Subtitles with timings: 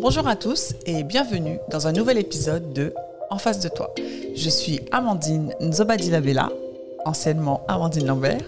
[0.00, 2.94] Bonjour à tous et bienvenue dans un nouvel épisode de
[3.30, 3.92] En face de toi.
[4.36, 6.50] Je suis Amandine Nzobadilabella,
[7.04, 8.42] anciennement Amandine Lambert,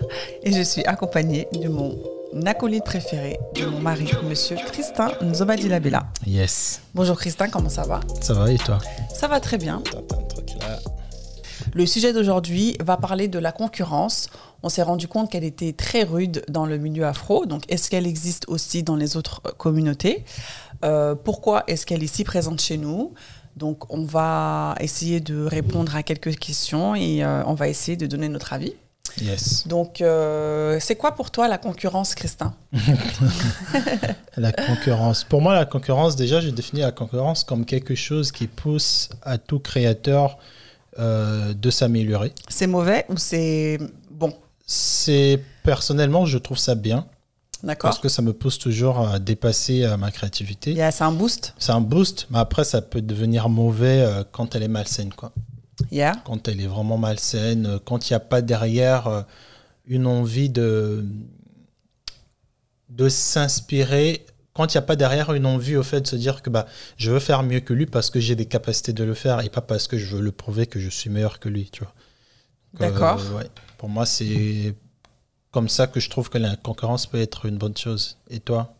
[0.44, 1.98] et je suis accompagnée de mon
[2.46, 6.04] acolyte préféré, de mon mari, monsieur Christin Nzobadilabella.
[6.24, 6.82] Yes.
[6.94, 7.98] Bonjour Christin, comment ça va?
[8.20, 8.78] Ça va et toi?
[9.12, 9.82] Ça va très bien.
[9.90, 10.78] T'entends un truc là?
[11.74, 14.28] Le sujet d'aujourd'hui va parler de la concurrence.
[14.62, 17.46] On s'est rendu compte qu'elle était très rude dans le milieu afro.
[17.46, 20.24] Donc, est-ce qu'elle existe aussi dans les autres euh, communautés?
[20.84, 23.14] Euh, Pourquoi est-ce qu'elle est si présente chez nous?
[23.56, 28.06] Donc, on va essayer de répondre à quelques questions et euh, on va essayer de
[28.06, 28.74] donner notre avis.
[29.20, 29.66] Yes.
[29.66, 32.54] Donc, euh, c'est quoi pour toi la concurrence, Christin?
[34.36, 35.24] La concurrence.
[35.24, 39.36] Pour moi, la concurrence, déjà, j'ai défini la concurrence comme quelque chose qui pousse à
[39.36, 40.38] tout créateur
[40.98, 42.32] euh, de s'améliorer.
[42.48, 43.78] C'est mauvais ou c'est
[44.72, 47.08] C'est personnellement, je trouve ça bien
[47.64, 50.74] D'accord parce que ça me pousse toujours à dépasser euh, ma créativité.
[50.74, 51.54] Yeah, C'est un boost?
[51.58, 55.32] C'est un boost, mais après, ça peut devenir mauvais euh, quand elle est malsaine, quoi.
[55.90, 56.12] Yeah.
[56.24, 59.24] Quand elle est vraiment malsaine, euh, quand il n'y a pas derrière
[59.86, 61.04] une envie de,
[62.90, 64.24] de s'inspirer,
[64.54, 66.66] quand il n'y a pas derrière une envie au fait de se dire que bah,
[66.96, 69.48] je veux faire mieux que lui parce que j'ai des capacités de le faire et
[69.48, 71.92] pas parce que je veux le prouver que je suis meilleur que lui, tu vois.
[72.74, 73.20] Donc, D'accord.
[73.34, 73.50] ouais.
[73.80, 74.74] Pour moi, c'est
[75.52, 78.18] comme ça que je trouve que la concurrence peut être une bonne chose.
[78.28, 78.74] Et toi?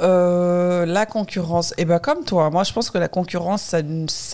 [0.00, 3.78] Euh, la concurrence, et ben comme toi, moi je pense que la concurrence, ça,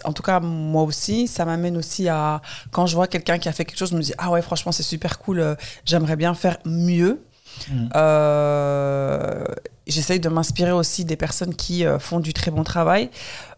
[0.05, 2.43] en tout cas moi aussi, ça m'amène aussi à
[2.73, 4.71] quand je vois quelqu'un qui a fait quelque chose, je me dis ah ouais franchement
[4.71, 5.55] c'est super cool, euh,
[5.87, 7.25] j'aimerais bien faire mieux.
[7.71, 7.89] Mhm.
[7.97, 9.47] Euh,
[9.87, 13.09] J'essaye de m'inspirer aussi des personnes qui font du très bon travail.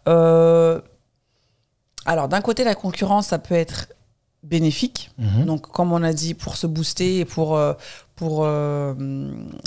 [0.05, 0.81] Alors
[2.29, 3.87] d'un côté la concurrence, ça peut être
[4.49, 5.11] bénéfique.
[5.17, 5.45] Mhm.
[5.45, 7.73] Donc, comme on a dit, pour se booster et pour, euh,
[8.15, 8.93] pour euh,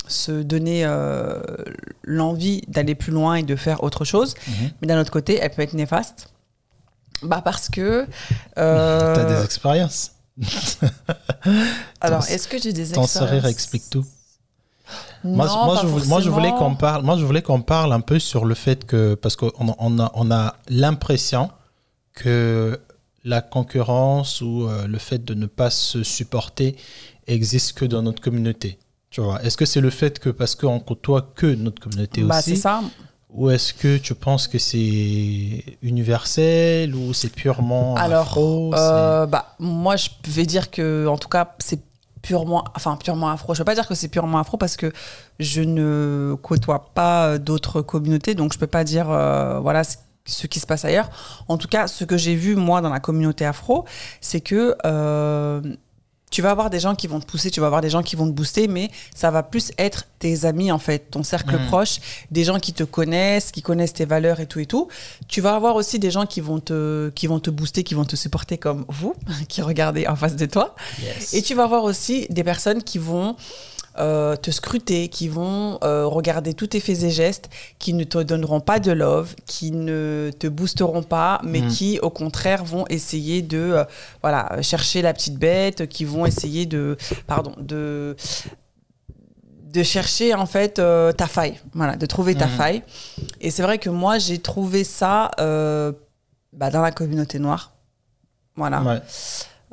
[0.08, 1.40] se donner euh,
[2.02, 4.34] l'envie d'aller plus loin et de faire autre chose.
[4.48, 4.70] Mhm.
[4.80, 6.28] Mais d'un autre côté, elle peut être néfaste.
[7.22, 8.06] Bah parce que.
[8.58, 10.12] euh, T'as des expériences
[12.00, 13.12] alors, Ton- est-ce que j'ai des Ton expériences?
[13.12, 14.04] sourire explique tout.
[15.22, 17.04] Moi, Non, moi, je, vou- moi, je voulais qu'on parle.
[17.04, 20.10] Moi, je voulais qu'on parle un peu sur le fait que parce qu'on on a,
[20.14, 21.50] on a l'impression
[22.14, 22.80] que
[23.24, 26.76] la concurrence ou euh, le fait de ne pas se supporter
[27.26, 28.78] existe que dans notre communauté.
[29.10, 32.40] Tu vois Est-ce que c'est le fait que parce qu'on côtoie que notre communauté Bah,
[32.40, 32.80] c'est aussi, ça.
[33.30, 39.54] ou est-ce que tu penses que c'est universel ou c'est purement Alors, afro, euh, bah,
[39.58, 41.80] moi, je vais dire que, en tout cas, c'est
[42.22, 43.54] purement, enfin, purement afro.
[43.54, 44.92] Je ne veux pas dire que c'est purement afro parce que
[45.38, 49.82] je ne côtoie pas d'autres communautés, donc je ne peux pas dire, euh, voilà,
[50.24, 51.10] ce- qui se passe ailleurs.
[51.48, 53.84] En tout cas, ce que j'ai vu, moi, dans la communauté afro,
[54.20, 55.60] c'est que euh,
[56.30, 58.14] tu vas avoir des gens qui vont te pousser, tu vas avoir des gens qui
[58.14, 61.66] vont te booster, mais ça va plus être tes amis, en fait, ton cercle Mhm.
[61.66, 61.98] proche,
[62.30, 64.86] des gens qui te connaissent, qui connaissent tes valeurs et tout et tout.
[65.26, 68.04] Tu vas avoir aussi des gens qui vont te, qui vont te booster, qui vont
[68.04, 69.14] te supporter comme vous,
[69.48, 70.76] qui regardez en face de toi.
[71.02, 71.34] Yes.
[71.34, 73.34] Et tu vas avoir aussi des personnes qui vont
[74.00, 78.18] euh, te scruter, qui vont euh, regarder tous tes faits et gestes, qui ne te
[78.18, 81.66] donneront pas de love, qui ne te boosteront pas, mais Mm.
[81.68, 83.84] qui au contraire vont essayer de euh,
[84.22, 86.96] voilà chercher la petite bête, qui vont essayer de
[87.26, 88.16] pardon de
[89.72, 90.74] de chercher en fait
[91.16, 92.52] ta faille, voilà, de trouver ta Mhm.
[92.56, 92.82] faille.
[93.40, 97.70] Et c'est vrai que moi j'ai trouvé ça bah, dans la communauté noire,
[98.56, 98.82] voilà.
[98.82, 99.00] Ouais.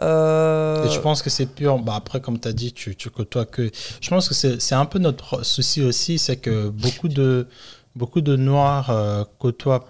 [0.01, 1.79] Euh, Et je pense que c'est pur?
[1.79, 3.71] Bah après, comme tu as dit, tu, tu côtoies que.
[4.01, 7.47] Je pense que c'est un peu notre souci aussi, c'est que beaucoup de,
[7.95, 9.85] beaucoup de Noirs euh, côtoient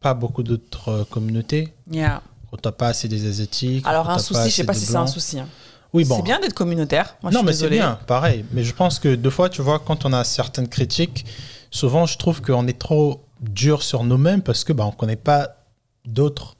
[0.00, 1.72] pas beaucoup d'autres euh, communautés.
[1.90, 2.22] yeah.
[2.50, 3.86] Côtoient pas assez des Asiatiques.
[3.86, 5.38] Alors un souci, je sais pas si c'est un souci.
[5.38, 5.48] hein.
[5.94, 6.16] Oui, bon.
[6.16, 7.16] C'est bien d'être communautaire.
[7.22, 8.44] Moi, non, je mais c'est bien, pareil.
[8.52, 11.24] Mais je pense que deux fois, tu vois, quand on a certaines critiques,
[11.70, 15.56] souvent, je trouve qu'on est trop dur sur nous-mêmes parce que bah, on connaît pas
[16.04, 16.56] d'autres.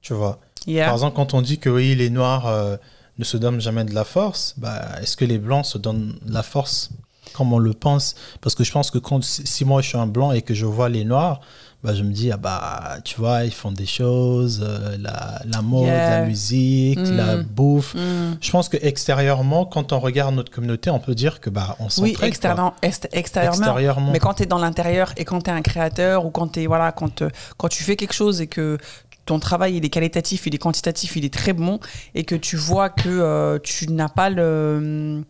[0.00, 0.40] Tu vois.
[0.66, 0.86] Yeah.
[0.86, 2.76] Par exemple, quand on dit que oui, les Noirs euh,
[3.18, 6.32] ne se donnent jamais de la force, bah, est-ce que les Blancs se donnent de
[6.32, 6.90] la force
[7.34, 8.14] comme on le pense?
[8.40, 10.66] Parce que je pense que quand, si moi je suis un Blanc et que je
[10.66, 11.40] vois les Noirs,
[11.82, 15.60] bah, je me dis, ah bah, tu vois, ils font des choses, euh, la, la
[15.60, 16.20] mode, Yeah.
[16.20, 17.16] la musique, Mm.
[17.16, 17.94] la bouffe.
[17.94, 18.38] Mm.
[18.40, 21.90] Je pense que extérieurement, quand on regarde notre communauté, on peut dire que bah, on
[21.90, 22.16] s'entraide.
[22.22, 23.58] Oui, extérieurement, est- extérieurement.
[23.58, 24.12] Extérieurement.
[24.12, 26.66] Mais quand tu es dans l'intérieur et quand tu es un créateur ou quand, t'es-
[26.66, 27.28] voilà, quand, euh,
[27.58, 28.78] quand tu fais quelque chose et que
[29.26, 31.80] ton travail il est qualitatif, il est quantitatif, il est très bon
[32.14, 35.24] et que tu vois que euh, tu n'as pas le,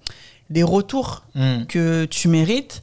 [0.50, 1.64] les retours Mm.
[1.66, 2.80] que tu mérites,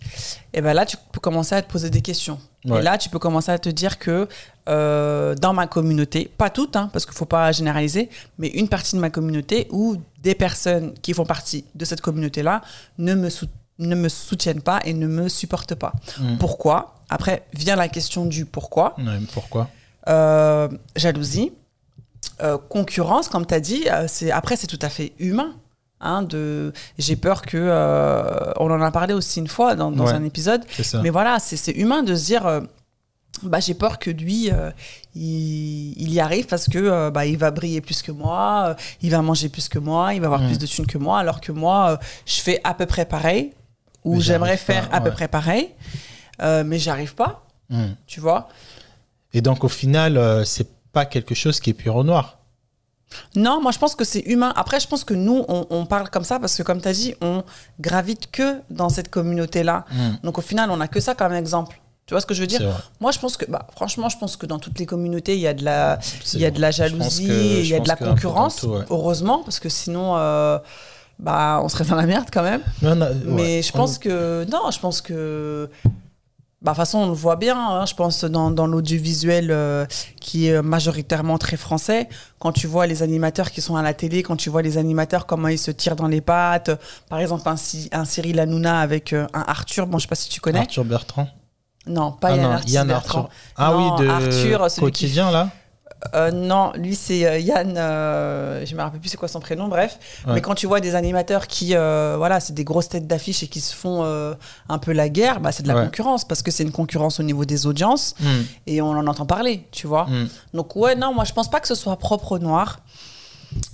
[0.53, 2.37] et ben là, tu peux commencer à te poser des questions.
[2.65, 2.79] Ouais.
[2.79, 4.27] Et là, tu peux commencer à te dire que
[4.69, 8.67] euh, dans ma communauté, pas toutes, hein, parce qu'il ne faut pas généraliser, mais une
[8.67, 12.61] partie de ma communauté ou des personnes qui font partie de cette communauté-là
[12.97, 13.47] ne me, sou-
[13.79, 15.93] ne me soutiennent pas et ne me supportent pas.
[16.19, 16.37] Mm.
[16.37, 16.95] Pourquoi?
[17.09, 18.95] Après vient la question du pourquoi.
[18.97, 19.69] Ouais, pourquoi?
[20.09, 21.51] Euh, jalousie,
[22.41, 23.83] euh, concurrence, comme tu as dit.
[23.91, 25.53] euh, c'est, après, c'est tout à fait humain.
[25.99, 27.57] hein, de, j'ai peur que.
[28.59, 30.13] on en a parlé aussi une fois dans, dans Ouais.
[30.13, 30.63] un épisode.
[31.03, 32.61] Mais voilà, c'est, c'est humain de se dire.
[33.43, 34.71] bah, j'ai peur que lui, euh,
[35.15, 38.73] il, il y arrive parce que euh, bah, il va briller plus que moi, euh,
[39.01, 40.47] il va manger plus que moi, il va avoir Mm.
[40.47, 43.53] plus de thunes que moi, alors que moi, je fais à peu près pareil,
[44.03, 45.69] ou Mais j'aimerais pas, faire à peu près pareil,
[46.41, 47.93] mais j'arrive pas, Mm.
[48.07, 48.49] tu vois.
[49.33, 52.37] Et donc, au final, euh, c'est pas quelque chose qui est pur au noir.
[53.35, 54.53] Non, moi je pense que c'est humain.
[54.55, 56.93] Après, je pense que nous, on, on parle comme ça parce que, comme tu as
[56.93, 57.43] dit, on
[57.79, 59.85] gravite que dans cette communauté-là.
[59.91, 60.09] Mm.
[60.23, 61.81] Donc au final, on a que ça comme exemple.
[62.05, 62.61] Tu vois ce que je veux dire?
[62.99, 65.47] Moi, je pense que, bah, franchement, je pense que dans toutes les communautés, il y
[65.47, 65.99] a de la,
[66.33, 67.25] il y a de la jalousie,
[67.59, 68.57] il y a de la concurrence.
[68.57, 68.83] tout, ouais.
[68.89, 70.57] Heureusement, parce que sinon, euh,
[71.19, 72.61] bah, on serait dans la merde quand même.
[72.81, 73.61] Mais, ouais.
[73.61, 75.69] je On- pense que non, je pense que
[76.61, 77.57] bah, de toute façon on le voit bien.
[77.57, 79.85] hein, je pense dans, dans l'audiovisuel euh,
[80.19, 82.07] qui est majoritairement très français.
[82.39, 85.25] Quand tu vois les animateurs qui sont à la télé, quand tu vois les animateurs
[85.25, 86.71] comment ils se tirent dans les pattes.
[87.09, 87.55] Par exemple un,
[87.91, 89.87] un Cyril Hanouna avec euh, un Arthur.
[89.87, 90.59] Bon, je sais pas si tu connais.
[90.59, 91.27] Arthur Bertrand.
[91.87, 92.69] Non, pas Ah Yann non, Arthur.
[92.73, 93.19] Yann Bertrand.
[93.21, 93.33] Arthur.
[93.57, 95.49] Ah Non, oui, de Arthur, celui qui- quotidien là.
[96.15, 97.75] Euh, non, lui c'est euh, Yann.
[97.77, 99.67] euh, je me rappelle plus c'est quoi son prénom.
[99.67, 100.33] Bref, Ouais.
[100.35, 103.47] mais quand tu vois des animateurs qui, euh, voilà, c'est des grosses têtes d'affiche et
[103.47, 104.03] qui se font
[104.69, 105.83] un peu la guerre, bah, c'est de la Ouais.
[105.85, 108.25] concurrence parce que c'est une concurrence au niveau des audiences Mm.
[108.67, 110.05] et on en entend parler, tu vois.
[110.07, 110.27] Mm.
[110.55, 112.79] Donc ouais, non, moi je pense pas que ce soit propre au noir.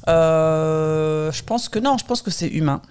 [0.07, 2.81] Euh, je pense que non, je pense que c'est humain.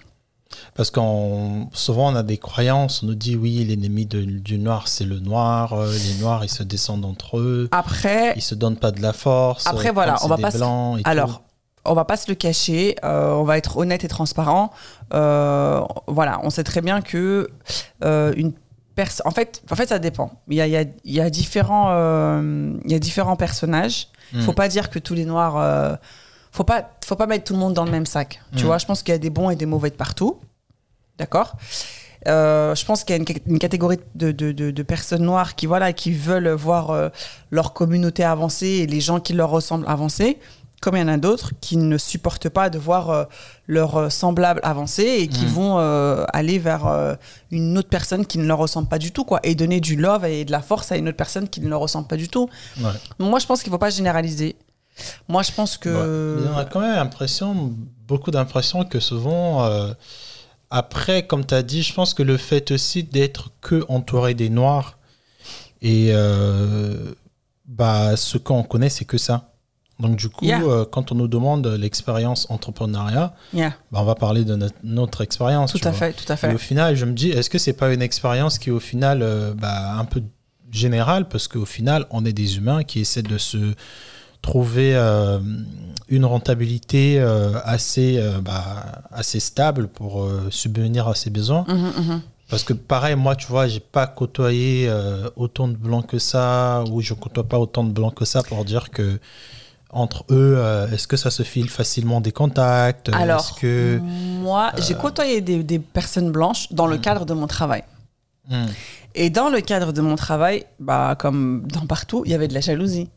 [0.75, 5.03] Parce qu'on souvent on a des croyances, on nous dit oui, l'ennemi du noir c'est
[5.05, 8.91] le noir, euh, les noirs ils se descendent entre eux, Après, ils se donnent pas
[8.91, 9.67] de la force.
[9.67, 11.09] Après, voilà, on va pas se- et tout.
[11.09, 11.41] Alors,
[11.85, 14.71] on va pas se le cacher, euh, on va être honnête et transparent.
[15.13, 17.49] Euh, voilà, on sait très bien que
[18.03, 18.53] une
[18.95, 19.27] personne.
[19.27, 20.31] En fait, en fait, ça dépend.
[20.49, 21.89] Il y a, il y a- il y a différents,
[22.85, 24.07] il y a différents personnages.
[24.33, 24.41] Il Mm.
[24.43, 25.97] faut pas dire que tous les noirs.
[26.57, 28.41] Faut pas, faut pas mettre tout le monde dans le même sac.
[28.55, 28.67] Tu Mm.
[28.67, 30.39] vois, je pense qu'il y a des bons et des mauvais de partout.
[31.17, 31.53] D'accord?
[32.27, 35.23] Euh, je pense qu'il y a une, ca- une catégorie de, de- de- de personnes
[35.23, 37.09] noires qui, voilà, qui veulent voir euh,
[37.51, 40.37] leur communauté avancer et les gens qui leur ressemblent avancer,
[40.81, 43.23] comme il y en a d'autres qui ne supportent pas de voir euh,
[43.67, 45.49] leurs semblables avancer et qui Mm.
[45.49, 45.77] vont
[46.33, 47.17] aller vers
[47.51, 50.25] une autre personne qui ne leur ressemble pas du tout, quoi, et donner du love
[50.25, 52.49] et de la force à une autre personne qui ne leur ressemble pas du tout.
[52.81, 52.91] Ouais.
[53.19, 54.55] Moi, je pense qu'il ne faut pas généraliser.
[55.27, 55.89] Moi, je pense que.
[55.89, 56.49] Ouais.
[56.53, 57.73] On a quand même l'impression,
[58.07, 59.93] beaucoup d'impression que souvent, euh,
[60.69, 64.49] après, comme tu as dit, je pense que le fait aussi d'être que entouré des
[64.49, 64.97] noirs,
[65.81, 67.13] et euh,
[67.65, 69.53] bah, ce qu'on connaît, c'est que ça.
[69.99, 70.61] Donc du coup, Yeah.
[70.61, 75.21] euh, quand on nous demande l'expérience entrepreneuriat, Yeah, bah, on va parler de notre, notre
[75.21, 75.71] expérience.
[75.73, 75.99] tout à vois.
[75.99, 76.53] fait, tout à Et fait.
[76.53, 79.19] au final, je me dis, est-ce que c'est pas une expérience qui est au final
[79.59, 80.21] bah, un peu
[80.71, 81.27] générale?
[81.27, 83.73] Parce qu'au final, on est des humains qui essaient de se
[84.47, 85.39] trouver euh,
[86.07, 90.11] une rentabilité euh, assez, euh, bah, assez stable pour
[90.49, 91.65] subvenir à ses besoins.
[91.67, 92.21] Mhm, mhm.
[92.49, 96.83] Parce que pareil, moi, tu vois, j'ai pas côtoyé euh, autant de blancs que ça,
[96.89, 99.19] ou je côtoie pas autant de blancs que ça pour dire que
[99.89, 103.09] entre eux, euh, est-ce que ça se file facilement des contacts?
[103.09, 107.83] Alors, que moi, j'ai côtoyé des, des personnes blanches dans le cadre de mon travail.
[109.13, 112.53] Et dans le cadre de mon travail, bah, comme dans partout, il y avait de
[112.53, 113.09] la jalousie.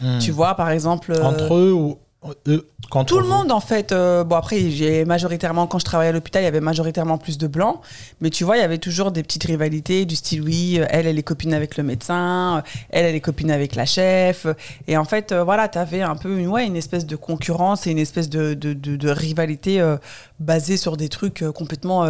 [0.00, 0.18] Hmm.
[0.18, 1.12] Tu vois, par exemple.
[1.12, 1.98] euh, Entre eux ou
[2.46, 3.90] eux contre Tout le monde, en fait.
[3.90, 7.36] euh, bon, après, j'ai majoritairement, quand je travaillais à l'hôpital, il y avait majoritairement plus
[7.36, 7.80] de blancs.
[8.20, 11.06] Mais tu vois, il y avait toujours des petites rivalités du style, oui, euh, elle,
[11.08, 14.46] elle est copine avec le médecin, euh, elle, elle est copine avec la chef.
[14.86, 17.86] Et en fait, euh, voilà, tu avais un peu une, ouais, une espèce de concurrence
[17.86, 19.96] et une espèce de, de, de- de rivalité euh,
[20.38, 22.04] basée sur des trucs euh, complètement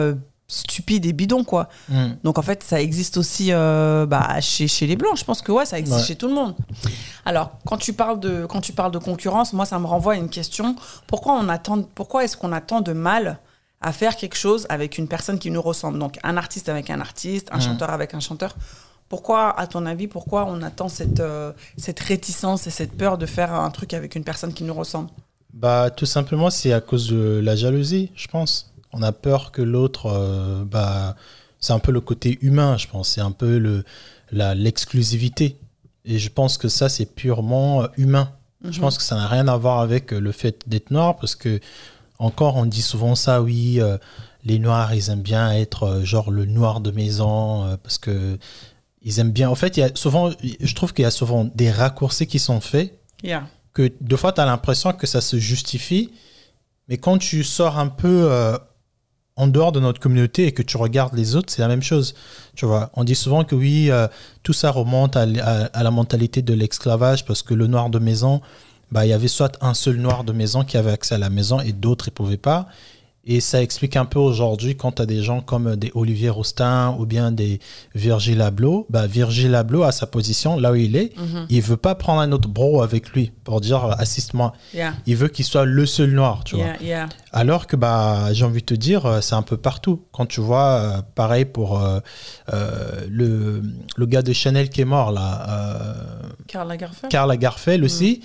[0.53, 1.69] stupides et bidons, quoi.
[1.89, 2.11] Hmm.
[2.25, 5.17] Donc en fait, ça existe aussi euh, bah, chez, chez les blancs.
[5.17, 6.05] Je pense que ouais, ça existe Ouais.
[6.05, 6.55] chez tout le monde.
[7.25, 10.17] Alors quand tu parles de quand tu parles de concurrence, moi ça me renvoie à
[10.17, 10.77] une question.
[11.07, 13.39] Pourquoi on attend Pourquoi est-ce qu'on a tant de mal
[13.81, 15.99] à faire quelque chose avec une personne qui nous ressemble?
[15.99, 17.63] Donc un artiste avec un artiste, un Mhm.
[17.63, 18.55] chanteur avec un chanteur.
[19.09, 23.27] Pourquoi, à ton avis, pourquoi on attend cette, euh, cette réticence et cette peur de
[23.27, 25.11] faire un truc avec une personne qui nous ressemble?
[25.53, 28.72] Bah, tout simplement, c'est à cause de la jalousie, je pense.
[28.93, 31.17] On a peur que l'autre, euh, bah,
[31.61, 33.09] c'est un peu le côté humain, je pense.
[33.11, 33.85] C'est un peu le,
[34.31, 35.57] la, l'exclusivité.
[36.05, 38.33] Et je pense que ça, c'est purement euh, humain.
[38.65, 38.81] Je Mhm.
[38.81, 41.61] pense que ça n'a rien à voir avec euh, le fait d'être noir, parce que,
[42.19, 43.99] encore, on dit souvent ça, oui, euh,
[44.45, 48.39] les noirs, ils aiment bien être euh, genre le noir de maison, euh, parce que
[49.05, 49.49] ils aiment bien.
[49.51, 50.31] En fait, il y a souvent,
[50.61, 53.47] je trouve qu'il y a souvent des raccourcis qui sont faits Yeah.
[53.73, 56.11] que deux fois, tu as l'impression que ça se justifie.
[56.89, 58.29] Mais quand tu sors un peu
[59.37, 62.15] en dehors de notre communauté et que tu regardes les autres, c'est la même chose.
[62.55, 64.07] Tu vois, on dit souvent que oui, euh,
[64.43, 68.43] tout ça remonte à, à la mentalité de l'esclavage parce que le noir de maison,
[68.91, 71.31] bah, il y avait soit un seul noir de maison qui avait accès à la
[71.31, 72.69] maison et d'autres ne pouvaient pas.
[73.25, 76.97] Et ça explique un peu aujourd'hui quand tu as des gens comme des Olivier Roustin
[76.99, 77.61] ou bien des
[77.95, 78.85] Virgil Abloh.
[78.91, 81.47] Bah, Virgil Abloh, à sa position, là où il est, Mhm.
[81.49, 84.53] il veut pas prendre un autre bro avec lui pour dire euh, assiste-moi.
[84.75, 84.95] Yeah.
[85.07, 86.73] Il veut qu'il soit le seul noir, tu vois.
[86.83, 87.09] Yeah.
[87.31, 90.03] Alors que bah, j'ai envie de te dire, euh, c'est un peu partout.
[90.11, 92.01] Quand tu vois, euh, pareil pour euh,
[92.53, 93.63] euh, le,
[93.97, 95.95] le gars de Chanel qui est mort, là, euh,
[96.49, 97.13] Karl Lagerfeld.
[97.13, 98.21] Karl Lagerfeld aussi,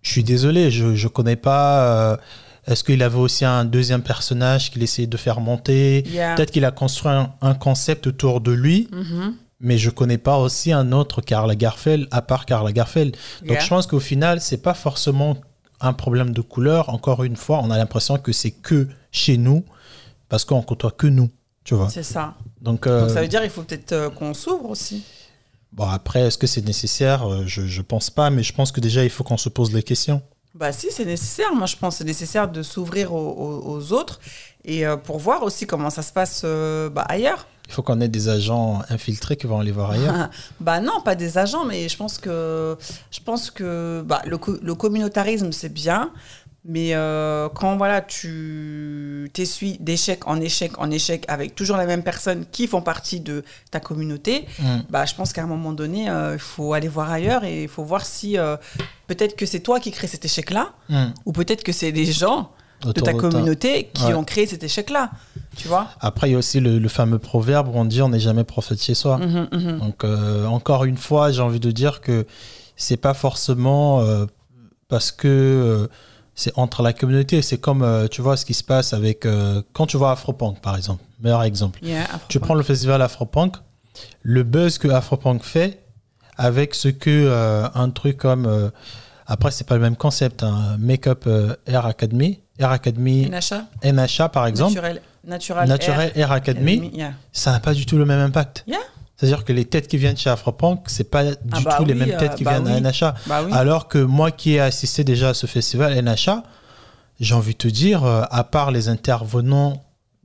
[0.00, 2.18] je suis désolé, je ne connais pas.
[2.66, 6.04] Est-ce qu'il avait aussi un deuxième personnage qu'il essayait de faire monter?
[6.08, 6.34] Yeah.
[6.36, 9.34] Peut-être qu'il a construit un, un concept autour de lui, Mhm.
[9.60, 13.16] mais je connais pas aussi un autre Karl Lagerfeld à part Karl Lagerfeld.
[13.40, 13.60] Donc Yeah.
[13.60, 15.36] je pense qu'au final, c'est pas forcément
[15.80, 16.88] un problème de couleur.
[16.90, 19.64] Encore une fois, on a l'impression que c'est que chez nous,
[20.28, 21.30] parce qu'on côtoie que nous,
[21.64, 21.88] tu vois.
[21.90, 22.34] C'est ça.
[22.60, 25.02] Donc, euh, Donc ça veut dire qu'il faut peut-être euh, qu'on s'ouvre aussi.
[25.72, 27.28] bon après, est-ce que c'est nécessaire?
[27.28, 29.72] Euh, Je je pense pas, mais je pense que déjà il faut qu'on se pose
[29.72, 30.22] les questions.
[30.54, 31.54] Bah si, c'est nécessaire.
[31.54, 34.20] Moi, je pense que c'est nécessaire de s'ouvrir aux, aux- aux autres
[34.64, 37.46] et euh, pour voir aussi comment ça se passe euh, bah, ailleurs.
[37.68, 40.28] Il faut qu'on ait des agents infiltrés qui vont aller voir ailleurs.
[40.60, 42.76] bah non, pas des agents, mais je pense que
[43.10, 46.10] je pense que bah, le, co- le communautarisme c'est bien,
[46.64, 52.04] mais euh, quand voilà tu t'essuies d'échec en échec en échec avec toujours les mêmes
[52.04, 54.82] personnes qui font partie de ta communauté, Mm.
[54.90, 57.68] bah je pense qu'à un moment donné euh, il faut aller voir ailleurs et il
[57.68, 58.56] faut voir si euh,
[59.08, 61.06] peut-être que c'est toi qui crée cet échec là Mm.
[61.26, 62.52] ou peut-être que c'est des gens
[62.82, 64.14] de ta de communauté qui Ouais.
[64.14, 65.10] ont créé cet échec là,
[65.56, 65.86] tu vois?
[66.00, 68.42] Après, il y a aussi le, le fameux proverbe où on dit on n'est jamais
[68.42, 69.18] prophète chez soi.
[69.18, 69.78] Mhm, mhm.
[69.78, 70.02] Donc,
[70.48, 72.26] encore une fois, j'ai envie de dire que
[72.76, 74.04] c'est pas forcément
[74.88, 75.88] parce que
[76.34, 77.42] c'est entre la communauté.
[77.42, 79.26] C'est comme, euh, tu vois, ce qui se passe avec.
[79.26, 81.78] euh, quand tu vois Afropunk, par exemple, meilleur exemple.
[81.82, 83.56] Yeah, Tu prends le festival Afropunk,
[84.22, 85.80] le buzz que Afropunk fait
[86.36, 88.70] avec ce que euh, un truc comme.
[89.26, 90.42] après, c'est pas le même concept.
[90.42, 91.28] Hein, Make-up
[91.66, 94.74] Air Academy, Air Academy, NHA, NHA, par exemple.
[94.74, 97.12] naturel, natural, Naturel Air Academy, yeah.
[97.32, 98.64] ça n'a pas du tout le même impact.
[98.66, 98.78] Yeah.
[99.22, 101.94] C'est-à-dire que les têtes qui viennent chez Afropunk, c'est pas du Ah bah tout les
[101.94, 102.72] mêmes têtes euh, qui bah viennent oui.
[102.72, 103.14] à NHA.
[103.26, 103.52] Bah oui.
[103.52, 106.42] Alors que moi qui ai assisté déjà à ce festival NHA,
[107.20, 109.84] j'ai envie de te dire, euh, à part les intervenants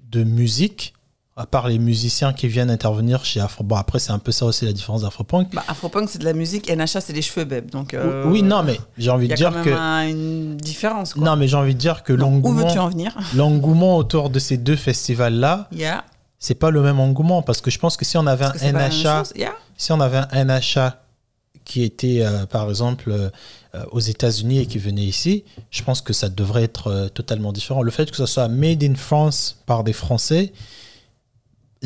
[0.09, 0.93] de musique,
[1.35, 4.45] à part les musiciens qui viennent intervenir chez Afro, bon après c'est un peu ça
[4.45, 5.53] aussi la différence d'Afropunk.
[5.53, 7.69] Bah, Afropunk, c'est de la musique, NHA, c'est des cheveux, beb.
[7.69, 9.79] Donc, euh, oui, non, mais j'ai envie Il y de a quand dire même que
[9.79, 11.13] un- une différence.
[11.13, 11.23] Quoi.
[11.23, 13.15] non, mais j'ai envie de dire que Donc, où veux-tu l'engouement, en venir?
[13.35, 16.03] l'engouement autour de ces deux festivals-là, Yeah.
[16.39, 19.23] C'est pas le même engouement parce que je pense que si on avait un NHA.
[19.35, 19.55] Yeah.
[19.77, 21.01] si on avait un NHA
[21.65, 23.29] qui était, euh, par exemple, euh,
[23.91, 27.83] aux États-Unis et qui venait ici, je pense que ça devrait être euh, totalement différent.
[27.83, 30.53] Le fait que ce soit made in France par des Français,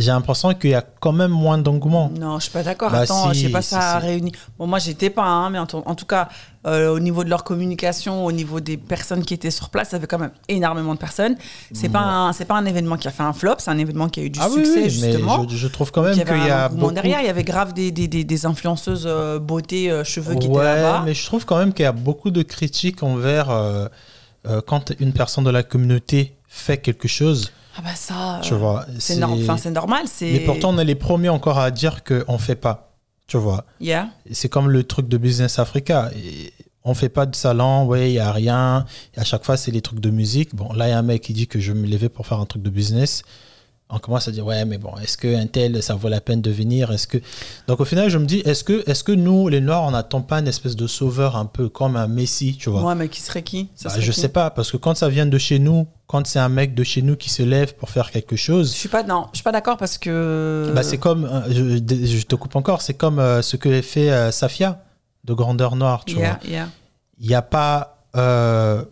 [0.01, 2.11] j'ai l'impression qu'il y a quand même moins d'engouement.
[2.19, 2.91] Non, je suis pas d'accord.
[2.91, 4.07] Bah Attends, si, je sais pas si, ça a si.
[4.07, 4.31] réuni.
[4.59, 6.27] Bon, moi, j'étais pas, hein, mais en, tout- en tout cas,
[6.67, 9.95] euh, au niveau de leur communication, au niveau des personnes qui étaient sur place, ça
[9.97, 11.35] avait quand même énormément de personnes.
[11.73, 14.09] C'est pas un, c'est pas un événement qui a fait un flop, c'est un événement
[14.09, 15.39] qui a eu du ah succès oui, justement.
[15.43, 16.91] mais je, je trouve quand même qu'il y a beaucoup...
[16.93, 17.21] derrière.
[17.21, 20.55] Il y avait grave des, des, des, des influenceuses euh, beauté, euh, cheveux qui étaient
[20.55, 21.03] Ouais, là-bas.
[21.05, 23.49] mais je trouve quand même qu'il y a beaucoup de critiques envers
[24.65, 28.85] quand une personne de la communauté fait quelque chose, Ah bah ça, tu euh, vois.
[28.99, 29.29] c'est nor-
[29.71, 30.05] normal.
[30.21, 32.93] Mais pourtant, on est les premiers encore à dire qu'on ne fait pas,
[33.27, 33.63] tu vois.
[33.79, 34.09] Yeah.
[34.31, 36.09] C'est comme le truc de Business Africa.
[36.15, 36.51] Et
[36.83, 38.85] on fait pas de salon, ouais, il y a rien.
[39.15, 40.53] Et à chaque fois, c'est les trucs de musique.
[40.55, 42.27] Bon, là, il y a un mec qui dit que je vais me lever pour
[42.27, 43.23] faire un truc de business.
[43.93, 46.49] On commence à dire, ouais, mais bon, est-ce qu'un tel, ça vaut la peine de
[46.49, 47.17] venir Est-ce que...
[47.67, 50.21] Donc, au final, je me dis, est-ce que, est que nous, les Noirs, on n'attend
[50.21, 52.79] pas une espèce de sauveur un peu comme un Messi, tu vois?
[52.79, 53.67] Moi, mais qui serait qui?
[53.75, 54.19] Ça Bah, serait Je qui?
[54.21, 56.83] sais pas, parce que quand ça vient de chez nous, quand c'est un mec de
[56.83, 59.43] chez nous qui se lève pour faire quelque Je chose, suis pas, non, je suis
[59.43, 60.71] pas d'accord parce que.
[60.75, 64.11] bah, c'est comme, euh, je, je te coupe encore, c'est comme euh, ce que fait
[64.11, 64.83] euh, Safia
[65.23, 66.67] de Grandeur Noire, tu vois Yeah, yeah.
[67.17, 68.03] il n'y a pas.
[68.17, 68.83] euh,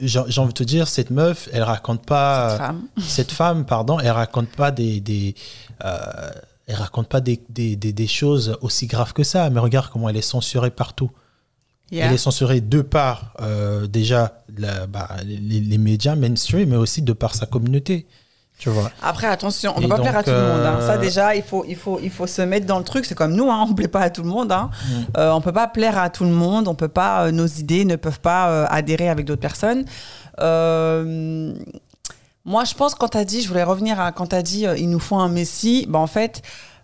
[0.00, 2.50] J'ai envie de te dire, cette meuf, elle raconte pas.
[2.50, 2.82] Cette femme.
[2.98, 5.00] cette femme, pardon, elle raconte pas des.
[5.00, 5.34] des
[6.68, 10.08] elle raconte pas des, des, des, des choses aussi graves que ça, mais regarde comment
[10.08, 11.10] elle est censurée partout.
[11.92, 12.06] Yeah.
[12.06, 17.02] Elle est censurée de par euh, déjà la- bah, les, les médias mainstream, mais aussi
[17.02, 18.06] de par sa communauté.
[18.58, 18.90] Tu vois.
[19.02, 20.64] Après, attention, on ne peut pas plaire à tout le monde.
[20.66, 20.78] hein.
[20.80, 23.04] euh, Ça, déjà, il faut, il, faut, il faut se mettre dans le truc.
[23.04, 23.64] C'est comme nous, hein.
[23.66, 24.52] on ne plaît pas à tout le monde.
[24.52, 24.70] Hein.
[24.88, 24.92] Mm.
[25.18, 26.66] Euh, on ne peut pas plaire à tout le monde.
[26.68, 29.84] On peut pas, euh, nos idées ne peuvent pas euh, adhérer avec d'autres personnes.
[30.40, 31.52] Euh,
[32.44, 34.66] moi, je pense, quand tu as dit, je voulais revenir à quand tu as dit,
[34.66, 36.42] euh, il nous faut un Messi, bah, en fait,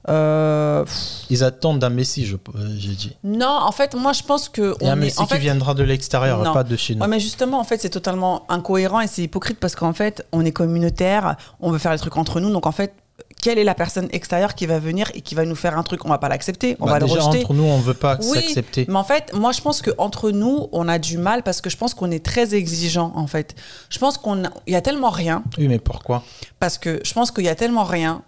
[0.08, 0.84] Euh,
[1.30, 2.36] Ils attendent d'un Messi, euh,
[2.78, 3.16] j'ai dit.
[3.24, 4.74] non, en fait, moi, je pense que.
[4.80, 7.02] Et un on est- Messi qui fait, viendra de l'extérieur, pas de chez nous.
[7.02, 10.44] Ouais, mais justement, en fait, c'est totalement incohérent et c'est hypocrite parce qu'en fait, on
[10.44, 12.50] est communautaire, on veut faire les trucs entre nous.
[12.50, 12.94] Donc, en fait,
[13.42, 16.04] quelle est la personne extérieure qui va venir et qui va nous faire un truc?
[16.04, 17.44] On va pas l'accepter, on Bah, va le déjà, rejeter.
[17.44, 18.86] entre nous, on veut pas Oui, s'accepter.
[18.88, 21.76] mais en fait, moi, je pense qu'entre nous, on a du mal parce que je
[21.76, 23.54] pense qu'on est très exigeant, en fait.
[23.90, 26.22] Je pense qu'il y a tellement rien, Oui, mais pourquoi?
[26.60, 28.22] parce que je pense qu'il y a tellement rien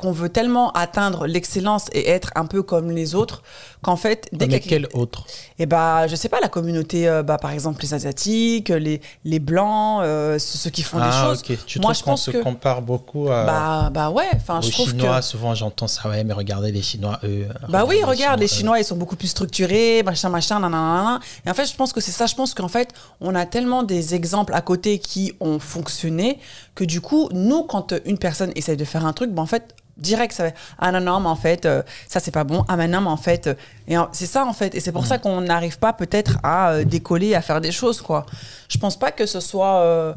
[0.00, 3.42] qu'on veut tellement atteindre l'excellence et être un peu comme les autres
[3.82, 5.24] qu'en fait, dès Mais quel autre
[5.58, 9.38] et bah, je sais pas, la communauté, euh, bah, par exemple, les Asiatiques, les, les
[9.38, 11.42] Blancs, euh, ceux qui font des Ah, choses.
[11.48, 11.58] ok.
[11.66, 14.70] Tu Moi, je qu'on pense se que- compare beaucoup à, Bah, bah ouais, enfin, je
[14.70, 15.24] trouve Chinois que.
[15.24, 16.08] Souvent, j'entends ça.
[16.08, 17.46] Ouais, mais regardez les Chinois, eux.
[17.68, 18.48] Bah oui, regarde, les eux.
[18.48, 21.20] Chinois, ils sont beaucoup plus structurés, machin, machin, nanana.
[21.46, 22.24] Et en fait, je pense que c'est ça.
[22.26, 22.88] Je pense qu'en fait,
[23.20, 26.38] on a tellement des exemples à côté qui ont fonctionné
[26.74, 29.74] que du coup, nous, quand une personne essaye de faire un truc, bah en fait,
[30.00, 32.64] direct, ça va être, ah non, non, mais en fait, euh, ça, c'est pas bon.
[32.68, 33.46] Ah, mais non, mais en fait.
[33.46, 33.54] euh,
[33.88, 34.74] et c'est ça, en fait.
[34.74, 38.00] Et c'est pour ça qu'on n'arrive pas peut-être à euh, décoller, à faire des choses,
[38.00, 38.26] quoi.
[38.68, 40.16] Je pense pas que ce soit.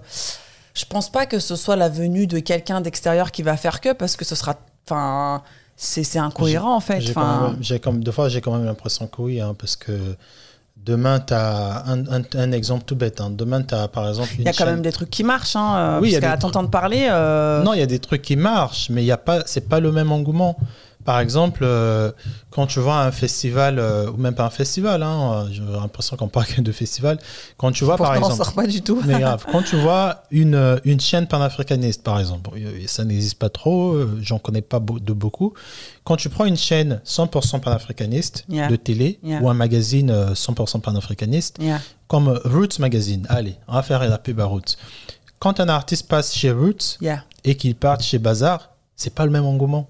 [0.73, 3.93] je pense pas que ce soit la venue de quelqu'un d'extérieur qui va faire que,
[3.93, 4.55] parce que ce sera.
[4.87, 5.41] Enfin.
[5.75, 7.01] C'est incohérent, en fait.
[7.01, 7.13] J'ai
[7.79, 10.15] quand même- deux fois, j'ai quand même l'impression que oui, hein, parce que
[10.85, 13.21] demain, tu as un, un- un exemple tout bête.
[13.21, 13.29] hein.
[13.31, 15.99] Demain, tu as par exemple Il y a quand même des trucs qui marchent, hein,
[16.01, 17.07] Oui, parce qu'à t'entendre parler.
[17.09, 19.67] euh, Non, il y a des trucs qui marchent, mais il y a pas, c'est
[19.69, 20.57] pas le même engouement.
[21.05, 22.11] Par exemple, euh,
[22.49, 26.15] quand tu vois un festival, euh, ou même pas un festival, hein, euh, j'ai l'impression
[26.15, 27.19] qu'on parle de festival.
[27.57, 29.01] Quand tu vois, par exemple, sort pas du tout.
[29.05, 32.51] mais grave, quand tu vois une, une chaîne panafricaniste, par exemple,
[32.87, 35.53] ça n'existe pas trop, j'en connais pas de beaucoup.
[36.03, 38.67] Quand tu prends une chaîne 100% panafricaniste Yeah.
[38.67, 39.41] de télé Yeah.
[39.41, 41.79] ou un magazine euh, 100% panafricaniste, Yeah.
[42.07, 44.77] comme Roots Magazine, allez, on va faire la pub à Roots.
[45.39, 46.97] Quand un artiste passe chez Roots
[47.43, 49.89] et qu'il parte chez Bazar, c'est pas le même engouement.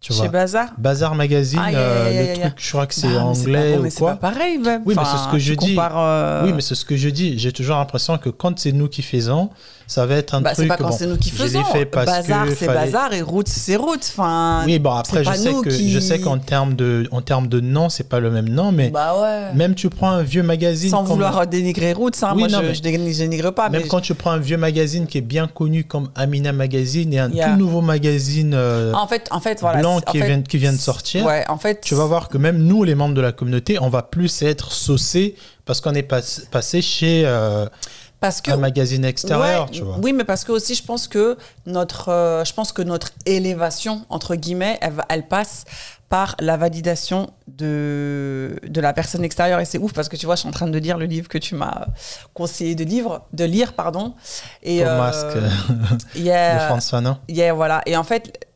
[0.00, 0.28] Tu Chez vois.
[0.28, 3.24] Bazar Bazar Magazine, Ah, yeah, euh, yeah, yeah, le truc, je crois que c'est Bah,
[3.24, 4.10] anglais ou mais c'est quoi.
[4.14, 4.82] pas pareil, même.
[4.86, 5.76] Oui, mais c'est ce que je dis.
[5.76, 7.36] euh, Oui, mais c'est ce que je dis.
[7.36, 9.50] J'ai toujours l'impression que quand c'est nous qui faisons,
[9.88, 10.62] ça va être un bah, truc.
[10.62, 11.64] c'est pas quand bon, c'est nous qui faisons.
[11.64, 14.06] fait parce Bazar, c'est fallait- bazar et route, c'est route.
[14.16, 17.48] Enfin, Oui, bon après je sais que qui- je sais qu'en termes de en termes
[17.48, 19.52] de nom, c'est pas le même nom, mais bah ouais.
[19.56, 20.90] même tu prends un vieux magazine.
[20.90, 23.68] Sans comme- vouloir dénigrer route, ça, Oui, moi non, je, mais- je dénigre, pas.
[23.68, 27.18] Même quand tu prends un vieux magazine qui est bien connu comme Amina Magazine et
[27.18, 29.87] un tout nouveau magazine euh, en fait, en fait, voilà.
[30.00, 31.80] Qui fait, vient, qui vient de sortir, Ouais, en fait.
[31.80, 34.72] tu vas voir que même nous, les membres de la communauté, on va plus être
[34.72, 36.20] saucés parce qu'on est pas-
[36.50, 37.66] passé chez euh,
[38.20, 39.96] Parce que un magazine extérieur, Ouais, tu vois.
[40.02, 44.04] Oui, mais parce que aussi, je pense que notre, euh, je pense que notre élévation
[44.08, 45.64] entre guillemets, elle, passe
[46.08, 50.36] par la validation de de la personne extérieure et c'est ouf parce que tu vois,
[50.36, 51.86] je suis en train de lire le livre que tu m'as
[52.32, 54.14] conseillé de lire, de lire, pardon.
[54.62, 55.36] Et Pour euh, masque
[56.16, 57.18] de France Fanon.
[57.28, 57.82] Yeah, voilà.
[57.84, 58.47] Et en fait,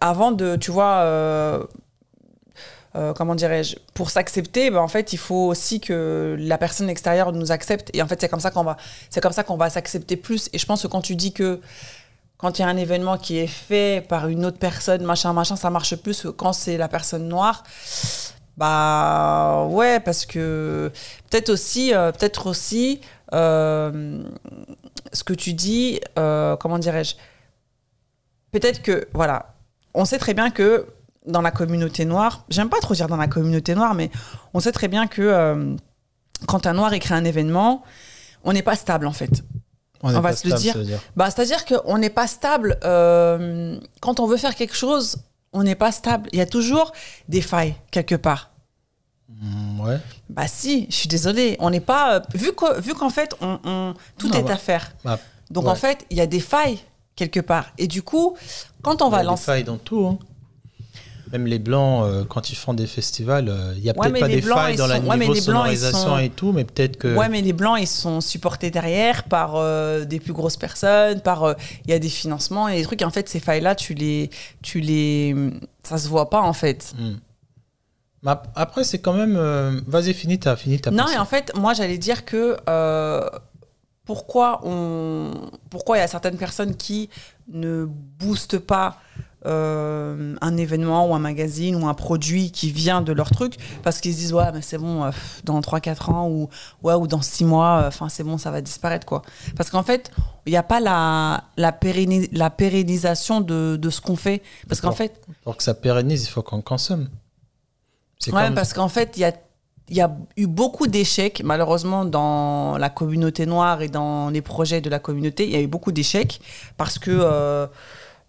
[0.00, 1.62] avant de, tu vois, euh,
[2.96, 7.32] euh, comment dirais-je, pour s'accepter, ben, en fait, il faut aussi que la personne extérieure
[7.32, 7.90] nous accepte.
[7.94, 8.76] Et en fait, c'est comme ça qu'on va,
[9.10, 10.48] c'est comme ça qu'on va s'accepter plus.
[10.52, 11.60] Et je pense que quand tu dis que
[12.38, 15.56] quand il y a un événement qui est fait par une autre personne, machin, machin,
[15.56, 17.62] ça marche plus que quand c'est la personne noire.
[18.56, 20.90] Bah ouais, parce que
[21.30, 23.00] peut-être aussi, euh, peut-être aussi,
[23.32, 27.14] ce que tu dis, comment dirais-je,
[28.52, 29.54] peut-être que, voilà,
[29.94, 30.86] on sait très bien que
[31.26, 34.10] dans la communauté noire, j'aime pas trop dire dans la communauté noire, mais
[34.54, 35.76] on sait très bien que euh,
[36.46, 37.82] quand un noir écrit un événement,
[38.44, 39.42] on n'est pas stable en fait.
[40.02, 40.74] On, va se le dire.
[41.14, 42.78] Bah, C'est-à-dire qu'on n'est pas stable.
[42.84, 45.18] euh, quand on veut faire quelque chose,
[45.52, 46.30] on n'est pas stable.
[46.32, 46.92] Il y a toujours
[47.28, 48.50] des failles quelque part.
[49.28, 49.98] Mm, ouais.
[50.30, 51.56] Bah si, je suis désolée.
[51.60, 52.14] On n'est pas...
[52.16, 54.90] euh, vu qu'en vu qu'en fait, on, on- tout Non, est bah, à faire.
[55.04, 55.18] Bah,
[55.50, 55.70] Donc ouais.
[55.70, 56.78] en fait, il y a des failles
[57.20, 57.66] quelque part.
[57.78, 58.36] Et du coup,
[58.82, 59.44] quand on Il y va a des lancer...
[59.44, 60.06] failles dans tout.
[60.06, 60.18] hein.
[61.32, 64.20] Même les blancs, euh, quand ils font des festivals, euh, il y a Ouais, peut-être
[64.20, 66.96] pas des Blancs, failles dans la ouais, niveau Blancs, sonorisation sont- et tout, mais peut-être
[66.96, 67.14] que.
[67.16, 71.44] Ouais, mais les blancs, ils sont supportés derrière par euh, des plus grosses personnes, par
[71.44, 71.54] euh,
[71.84, 73.00] il y a des financements et des trucs.
[73.02, 74.28] Et en fait, ces failles-là, tu les,
[74.60, 75.36] tu les,
[75.84, 76.94] ça se voit pas en fait.
[76.98, 77.18] Hmm.
[78.24, 79.36] Mais après, c'est quand même.
[79.36, 83.24] euh, Vas-y, finis ta, finis ta Non, et en fait, moi, j'allais dire que euh,
[84.10, 85.30] pourquoi on,
[85.70, 87.08] pourquoi il y a certaines personnes qui
[87.48, 87.84] ne
[88.18, 88.96] boostent pas
[89.46, 94.00] euh, un événement ou un magazine ou un produit qui vient de leur truc parce
[94.00, 95.10] qu'ils se disent ouais mais c'est bon euh,
[95.44, 96.48] dans 3-4 ans ou
[96.82, 99.22] ouais ou dans 6 mois enfin c'est bon ça va disparaître quoi.
[99.56, 100.10] Parce qu'en fait
[100.46, 104.42] il n'y a pas la la, pérenni- la pérennisation de, de ce qu'on fait.
[104.68, 107.08] Parce qu'en fait Pour que ça pérennise, il faut qu'on consomme.
[108.26, 109.32] Ouais, comme- parce qu'en fait, il y a,
[109.90, 114.80] il y a eu beaucoup d'échecs, malheureusement, dans la communauté noire et dans les projets
[114.80, 115.44] de la communauté.
[115.44, 116.40] Il y a eu beaucoup d'échecs
[116.76, 117.66] parce que, euh,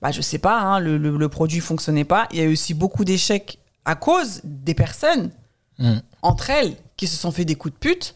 [0.02, 2.28] bah, je sais pas, hein, le, le, le produit fonctionnait pas.
[2.32, 5.32] Il y a eu aussi beaucoup d'échecs à cause des personnes
[5.80, 5.98] Mm.
[6.22, 8.14] entre elles qui se sont fait des coups de pute.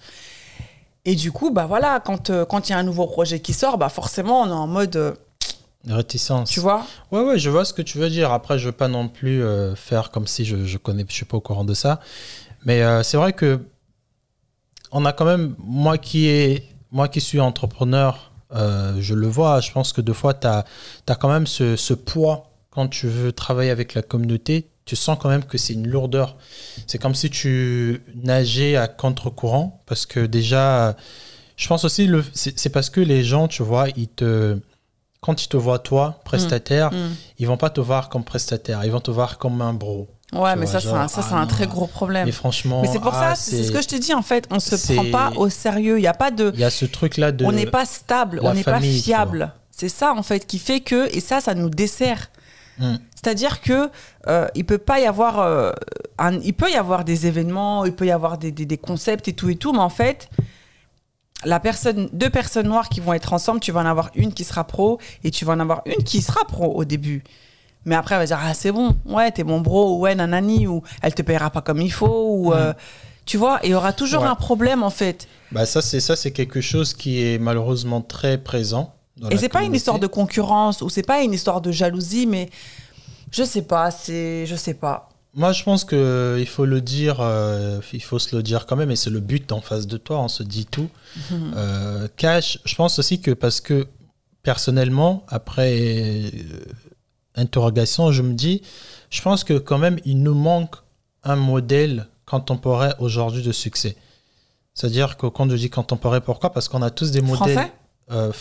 [1.04, 3.54] Et du coup, bah voilà, quand euh, quand il y a un nouveau projet qui
[3.54, 5.14] sort, bah forcément, on est en mode, euh,
[5.88, 6.50] Réticence.
[6.50, 6.86] tu vois?
[7.12, 8.32] Ouais, ouais, je vois ce que tu veux dire.
[8.32, 11.26] Après, je veux pas non plus euh, faire comme si je, je connais, je suis
[11.26, 12.00] pas au courant de ça.
[12.66, 13.60] Mais euh, c'est vrai que
[14.92, 19.60] on a quand même, moi qui est, moi qui suis entrepreneur, euh, je le vois.
[19.62, 20.66] Je pense que deux fois, tu as,
[21.20, 24.68] quand même ce, ce poids quand tu veux travailler avec la communauté.
[24.86, 26.38] Tu sens quand même que c'est une lourdeur.
[26.86, 30.96] C'est comme si tu nageais à contre-courant parce que déjà,
[31.58, 34.60] je pense aussi c'est parce que les gens, tu vois, ils te
[35.22, 37.16] quand ils te voient toi prestataire, Mm.
[37.40, 40.08] ils vont pas te voir comme prestataire, ils vont te voir comme un bro.
[40.40, 42.26] Ouais, mais vois, ça, c'est un, ça, c'est ah un très gros problème.
[42.26, 44.48] Mais franchement, Mais c'est pour ah, ça, c'est ce que je te dis en fait.
[44.52, 45.98] On se prend pas au sérieux.
[46.00, 47.46] Il y a pas de, Il y a ce truc là de.
[47.46, 49.54] on n'est pas stable, on n'est pas fiable.
[49.72, 52.30] C'est ça en fait qui fait que et ça, ça nous dessert.
[52.80, 52.96] Mm.
[53.16, 53.90] C'est-à-dire que
[54.28, 55.72] euh, il peut pas y avoir, euh,
[56.18, 59.28] un- il peut y avoir des événements, il peut y avoir des, des- des concepts
[59.28, 60.30] et tout et tout, mais en fait,
[61.44, 64.44] la personne, deux personnes noires qui vont être ensemble, tu vas en avoir une qui
[64.44, 67.24] sera pro et tu vas en avoir une qui sera pro au début.
[67.86, 70.82] Mais après, elle va dire ah c'est bon, ouais t'es mon bro, ouais nanani ou
[71.02, 72.74] elle te payera pas comme il faut ou euh,
[73.26, 74.28] tu vois, il y aura toujours Ouais.
[74.28, 75.28] un problème en fait.
[75.52, 78.94] Bah ça c'est ça c'est quelque chose qui est malheureusement très présent.
[79.18, 82.26] dans Et c'est pas une histoire de concurrence ou c'est pas une histoire de jalousie,
[82.28, 82.50] mais
[83.32, 85.10] je sais pas, c'est je sais pas.
[85.36, 88.76] Moi je pense que il faut le dire, euh, il faut se le dire quand
[88.78, 90.90] même, et c'est le but en face de toi, on se dit tout.
[91.34, 93.88] Euh, cash, je pense aussi que parce que
[94.44, 96.30] personnellement, après euh,
[97.36, 98.62] interrogation, je me dis,
[99.10, 100.76] je pense que quand même il nous manque
[101.24, 103.96] un modèle contemporain aujourd'hui de succès.
[104.74, 106.52] C'est-à-dire que quand je dis contemporain, pourquoi?
[106.52, 107.72] Parce qu'on a tous des modèles Français?
[108.12, 108.32] euh,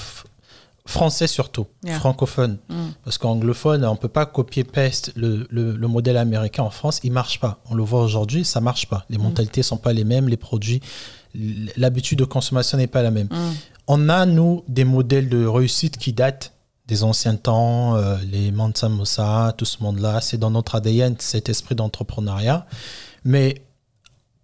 [0.87, 1.98] français surtout, Yeah.
[1.98, 2.59] francophones.
[2.68, 2.88] Mm.
[3.04, 7.40] Parce qu'anglophone, on peut pas copier-paste le, le- le modèle américain en France, il marche
[7.40, 7.61] pas.
[7.70, 9.07] On le voit aujourd'hui, ça marche pas.
[9.09, 10.80] Les mentalités sont pas les mêmes, les produits,
[11.76, 13.28] l'habitude de consommation n'est pas la même.
[13.30, 13.52] Mm.
[13.87, 16.52] On a, nous, des modèles de réussite qui datent
[16.87, 21.49] des anciens temps, euh, les Mansa Musa, tout ce monde-là, c'est dans notre ADN, cet
[21.49, 22.66] esprit d'entrepreneuriat.
[23.25, 23.62] Mais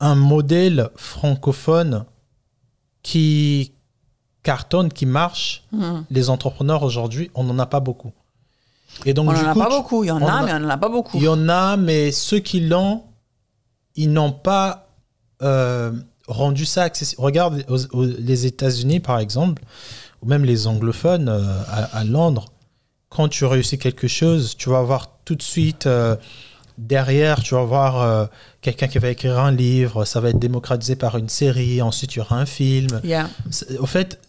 [0.00, 2.05] un modèle francophone
[3.03, 3.72] qui
[4.42, 6.00] cartonne, qui marche, Mm.
[6.11, 8.12] les entrepreneurs aujourd'hui, on n'en a pas beaucoup.
[9.05, 10.53] Et donc, On du en a coup, pas beaucoup, il y en a, a- mais
[10.55, 11.16] on en a pas beaucoup.
[11.18, 13.03] il y en a, mais ceux qui l'ont,
[13.96, 14.87] ils n'ont pas
[15.42, 15.92] euh,
[16.29, 17.22] rendu ça accessible.
[17.22, 19.62] Regarde aux- aux- les États-Unis, par exemple,
[20.22, 22.46] ou même les anglophones euh, à, à Londres.
[23.09, 26.16] Quand tu réussis quelque chose, tu vas voir tout de suite euh,
[26.78, 28.26] derrière, tu vas voir euh,
[28.61, 32.18] quelqu'un qui va écrire un livre, ça va être démocratisé par une série, ensuite il
[32.18, 33.00] y aura un film.
[33.02, 33.28] Yeah.
[33.78, 34.20] Au fait,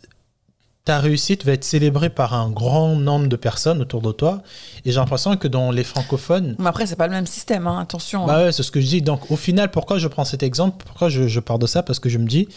[0.84, 4.42] ta réussite va être célébrée par un grand nombre de personnes autour de toi.
[4.84, 7.80] Et j'ai l'impression que dans les francophones, Mais après, c'est pas le même système, hein,
[7.80, 8.26] attention.
[8.26, 9.02] bah ouais, c'est ce que je dis.
[9.04, 10.84] Donc, au final, pourquoi je prends cet exemple?
[10.84, 11.84] Pourquoi je, je pars de ça?
[11.84, 12.48] Parce que je me dis,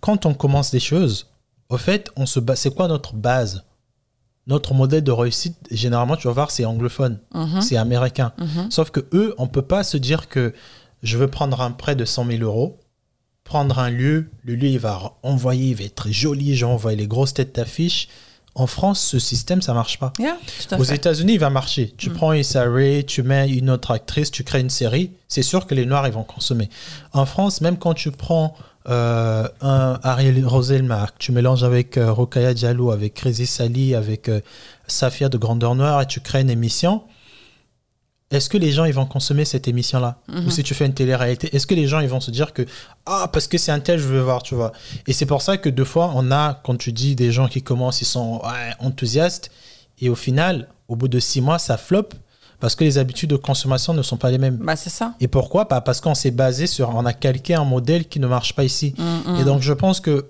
[0.00, 1.28] quand on commence des choses,
[1.70, 2.40] au fait, on se.
[2.56, 3.64] C'est quoi notre base?
[4.46, 7.60] Notre modèle de réussite, généralement, tu vas voir, c'est anglophone, Mhm.
[7.60, 8.32] c'est américain.
[8.38, 8.70] Mhm.
[8.70, 10.52] Sauf que eux, on peut pas se dire que
[11.02, 12.80] je veux prendre un prêt de 100 000 euros,
[13.44, 16.96] prendre un lieu, le lieu, il va envoyer, il va être très joli, j'ai envoyé
[16.96, 18.08] les grosses têtes d'affiche.
[18.56, 20.12] En France, ce système, ça marche pas.
[20.18, 20.36] Yeah,
[20.76, 20.82] Aux.
[20.82, 21.94] États-Unis, il va marcher.
[21.96, 22.12] Tu Mm.
[22.14, 25.74] prends Issa Rae, tu mets une autre actrice, tu crées une série, c'est sûr que
[25.74, 26.68] les Noirs, ils vont consommer.
[27.12, 28.56] En France, même quand tu prends
[28.88, 34.40] euh, un Ariel Roselmack, tu mélanges avec euh, Rokaya Diallo, avec Crazy Sally, avec euh,
[34.86, 37.02] Safia de Grandeur Noire, et tu crées une émission,
[38.30, 40.20] est-ce que les gens, ils vont consommer cette émission-là?
[40.28, 40.46] Mhm.
[40.46, 42.62] Ou si tu fais une télé-réalité, est-ce que les gens, ils vont se dire que,
[43.04, 44.72] ah, parce que c'est un tel, je veux voir, tu vois?
[45.06, 47.62] Et c'est pour ça que deux fois, on a, quand tu dis des gens qui
[47.62, 49.50] commencent, ils sont ouais, enthousiastes,
[50.00, 52.14] et au final, au bout de six mois, ça floppe
[52.60, 54.58] parce que les habitudes de consommation ne sont pas les mêmes.
[54.58, 55.14] Bah, c'est ça.
[55.18, 55.64] Et pourquoi?
[55.64, 58.64] Bah, Parce qu'on s'est basé sur, on a calqué un modèle qui ne marche pas
[58.64, 58.94] ici.
[58.98, 59.36] Mm, mm.
[59.40, 60.26] Et donc, je pense que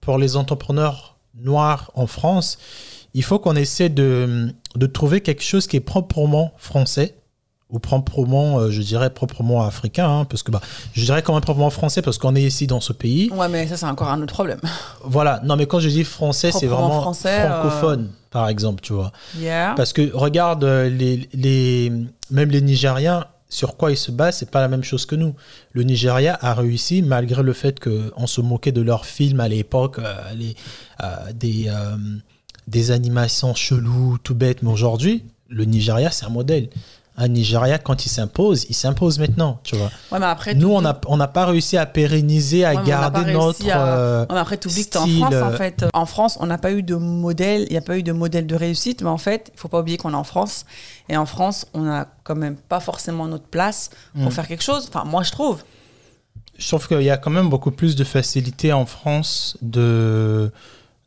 [0.00, 2.58] pour les entrepreneurs noirs en France,
[3.14, 7.14] il faut qu'on essaie de, de trouver quelque chose qui est proprement français
[7.70, 10.60] ou proprement, euh, je dirais, proprement africain, hein, parce que bah,
[10.92, 13.30] je dirais quand même proprement français parce qu'on est ici dans ce pays.
[13.32, 14.60] Ouais, mais ça, c'est encore un autre problème.
[15.04, 18.92] Voilà, non mais quand je dis français, c'est vraiment français, euh, francophone, par exemple, tu
[18.92, 19.12] vois.
[19.38, 19.74] Yeah.
[19.76, 21.92] Parce que regarde, euh, les, les,
[22.30, 25.34] même les Nigériens, sur quoi ils se basent, c'est pas la même chose que nous.
[25.72, 29.98] Le Nigeria a réussi, malgré le fait qu'on se moquait de leurs films à l'époque,
[29.98, 30.54] euh, les,
[31.02, 31.96] euh, des, euh,
[32.68, 36.70] des animations cheloues, tout bêtes, mais aujourd'hui, le Nigeria, c'est un modèle.
[37.16, 39.90] Un Nigeria, quand il s'impose, il s'impose maintenant, tu vois.
[40.10, 43.68] Ouais, mais après, Nous, on n'a on pas réussi à pérenniser, à Ouais, garder notre.
[43.68, 45.84] à- euh, Ouais, mais après, tu oublies que en France, en euh, fait.
[45.92, 48.46] En France, on n'a pas eu de modèle, il n'y a pas eu de modèle
[48.46, 50.64] de réussite, mais en fait, il faut pas oublier qu'on est en France.
[51.10, 54.30] Et en France, on n'a quand même pas forcément notre place pour Mm.
[54.30, 54.88] faire quelque chose.
[54.88, 55.62] Enfin, moi, je trouve.
[56.58, 60.50] Je trouve qu'il y a quand même beaucoup plus de facilité en France de,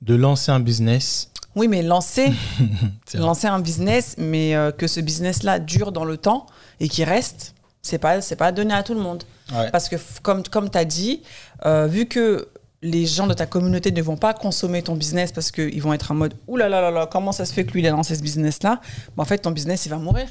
[0.01, 1.29] de lancer un business.
[1.55, 2.31] Oui, mais lancer,
[3.13, 6.45] lancer un business, mais euh, que ce business-là dure dans le temps
[6.79, 9.23] et qui reste, c'est pas, c'est pas donné à tout le monde.
[9.53, 9.69] Ouais.
[9.71, 11.21] Parce que, comme, comme tu as dit,
[11.65, 12.47] euh, vu que
[12.81, 16.11] les gens de ta communauté ne vont pas consommer ton business parce qu'ils vont être
[16.11, 17.91] en mode Ouh là là là là, comment ça se fait que lui, il a
[17.91, 18.81] lancé ce business-là?
[19.15, 20.27] Bah, En fait, ton business, il va mourir.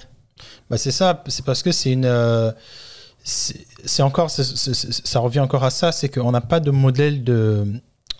[0.68, 2.04] Bah, c'est ça, c'est parce que c'est une.
[2.04, 2.50] euh,
[3.24, 7.64] c'est encore, ça revient encore à ça, c'est qu'on n'a pas de modèle de,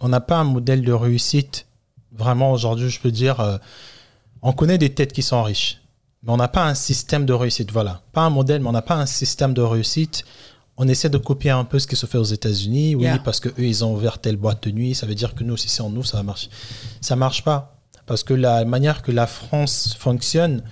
[0.00, 1.66] on n'a pas un modèle de réussite.
[2.16, 3.58] Vraiment aujourd'hui, je peux dire, euh,
[4.42, 5.80] on connaît des têtes qui sont riches,
[6.22, 7.70] mais on n'a pas un système de réussite.
[7.72, 10.24] Voilà, pas un modèle, mais on n'a pas un système de réussite.
[10.76, 13.18] On essaie de copier un peu ce qui se fait aux États-Unis, oui, Yeah.
[13.18, 15.56] parce que eux ils ont ouvert telle boîte de nuit, ça veut dire que nous,
[15.56, 16.48] si c'est en nous, ça va marcher.
[17.00, 20.62] Ça marche pas, parce que la manière que la France fonctionne,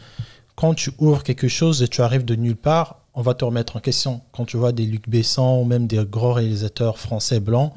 [0.57, 3.77] quand tu ouvres quelque chose et tu arrives de nulle part, on va te remettre
[3.77, 4.21] en question.
[4.33, 7.73] Quand tu vois des Luc Besson ou même des gros réalisateurs français blancs,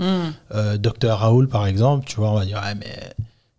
[0.53, 2.95] euh, Dr Raoul par exemple, tu vois, on va dire ouais, mais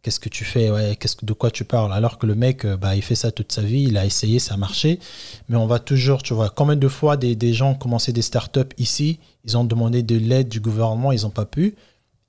[0.04, 1.92] qu'est-ce que tu fais ouais, qu'est-ce que de quoi tu parles?
[1.92, 4.38] Alors que le mec, euh, bah, il fait ça toute sa vie, il a essayé,
[4.38, 5.00] ça a marché,
[5.48, 8.22] mais on va toujours, tu vois, combien de fois des, des gens ont commencé des
[8.22, 11.74] startups ici, ils ont demandé de l'aide du gouvernement, ils n'ont pas pu.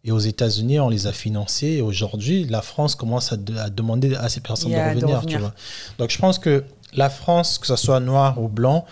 [0.06, 1.68] Et aux États-Unis, on les a financés.
[1.68, 5.26] Et aujourd'hui, la France commence à, de- à demander à ces personnes Yeah, de revenir.
[5.26, 5.54] Tu vois.
[5.98, 8.86] Donc je pense que la France, que ce soit noir ou blanc,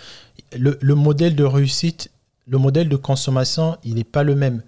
[0.58, 2.10] le, le modèle de réussite,
[2.48, 4.62] le modèle de consommation, il n'est pas le même.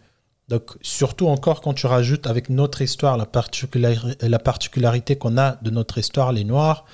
[0.47, 5.57] Donc surtout encore quand tu rajoutes avec notre histoire, la, particulari- la particularité qu'on a
[5.61, 6.85] de notre histoire, les Noirs,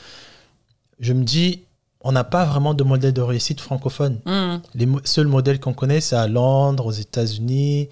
[1.00, 1.64] je me dis,
[2.00, 4.20] on n'a pas vraiment de modèle de réussite francophone.
[4.26, 4.56] Mm.
[4.76, 7.90] Les mo- seuls modèles qu'on connaît, c'est à Londres, aux États-Unis,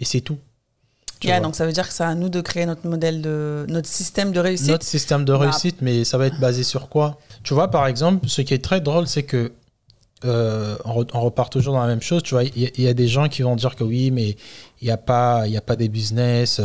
[0.00, 0.38] et c'est tout.
[1.24, 3.86] Yeah, donc ça veut dire que c'est à nous de créer notre modèle de notre
[3.88, 4.66] système de réussite.
[4.70, 5.38] Notre système de Bah.
[5.38, 7.20] réussite, mais ça va être basé sur quoi?
[7.44, 9.52] Tu vois, par exemple, ce qui est très drôle, c'est que
[10.24, 12.22] euh, on, re- on repart toujours dans la même chose.
[12.22, 14.10] Tu vois, il y, a- il y a des gens qui vont dire que oui,
[14.10, 14.36] mais
[14.80, 16.60] il n'y a pas, il y a pas des business.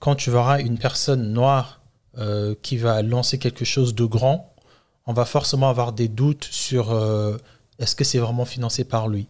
[0.00, 1.80] Quand tu verras une personne noire
[2.18, 4.52] euh, qui va lancer quelque chose de grand,
[5.06, 7.36] on va forcément avoir des doutes sur euh,
[7.78, 9.26] est-ce que c'est vraiment financé par lui?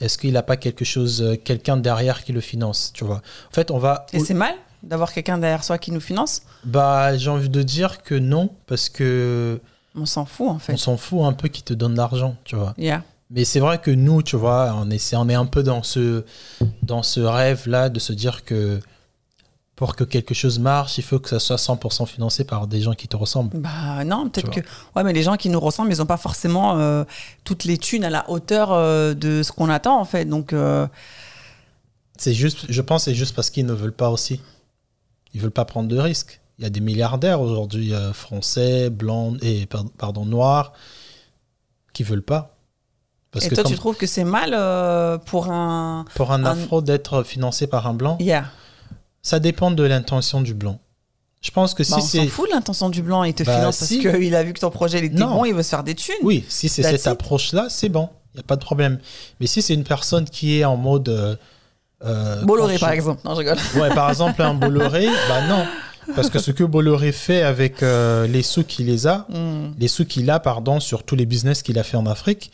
[0.00, 3.22] Est-ce qu'il n'a pas quelque chose, euh, quelqu'un derrière qui le finance Tu vois?
[3.50, 4.06] En fait, on va.
[4.12, 6.42] Et c'est mal d'avoir quelqu'un derrière soi qui nous finance?
[6.64, 9.58] Bah, j'ai envie de dire que non, parce que
[9.94, 10.76] On s'en fout, en on fait.
[10.76, 12.74] s'en fout un peu qui te donne de l'argent, tu vois.
[12.76, 13.02] Yeah.
[13.30, 16.24] Mais c'est vrai que nous, tu vois, on est, on est un peu dans ce,
[16.82, 18.80] dans ce rêve-là de se dire que
[19.76, 22.92] pour que quelque chose marche, il faut que ça soit 100% financé par des gens
[22.94, 23.58] qui te ressemblent.
[23.58, 24.60] Bah non, peut-être que.
[24.94, 27.02] Ouais, mais les gens qui nous ressemblent, ils n'ont pas forcément euh,
[27.42, 30.26] toutes les thunes à la hauteur euh, de ce qu'on attend, en fait.
[30.26, 30.86] Donc, euh,
[32.16, 34.40] C'est juste, je pense, que c'est juste parce qu'ils ne veulent pas aussi.
[35.32, 36.40] Ils veulent pas prendre de risques.
[36.58, 40.72] Il y a des milliardaires aujourd'hui, français, blancs et par- pardon noirs,
[41.92, 42.53] qui veulent pas.
[43.34, 46.06] Parce et que toi, tu trouves que c'est mal euh, pour un.
[46.14, 48.46] pour un un- afro d'être financé par un blanc, Yeah.
[49.22, 50.78] ça dépend de l'intention du blanc.
[51.42, 53.42] Je pense que Bah, si on s'en c'est fout de l'intention du blanc, il te
[53.42, 54.00] Bah, finance si.
[54.02, 55.34] parce qu'il a vu que ton projet il était Non.
[55.34, 56.14] bon, il veut se faire des thunes.
[56.22, 58.98] oui, si c'est cette approche-là, c'est bon, il n'y a pas de problème.
[59.40, 61.36] Mais si c'est une personne qui est en mode euh,
[62.04, 63.20] euh, Bolloré, par exemple.
[63.24, 63.58] Non, je rigole.
[63.76, 65.66] Ouais, par exemple un Bolloré, bah non,
[66.14, 69.72] parce que ce que Bolloré fait avec euh, les sous qu'il les a, Hmm.
[69.78, 72.52] les sous qu'il a, pardon, sur tous les business qu'il a fait en Afrique,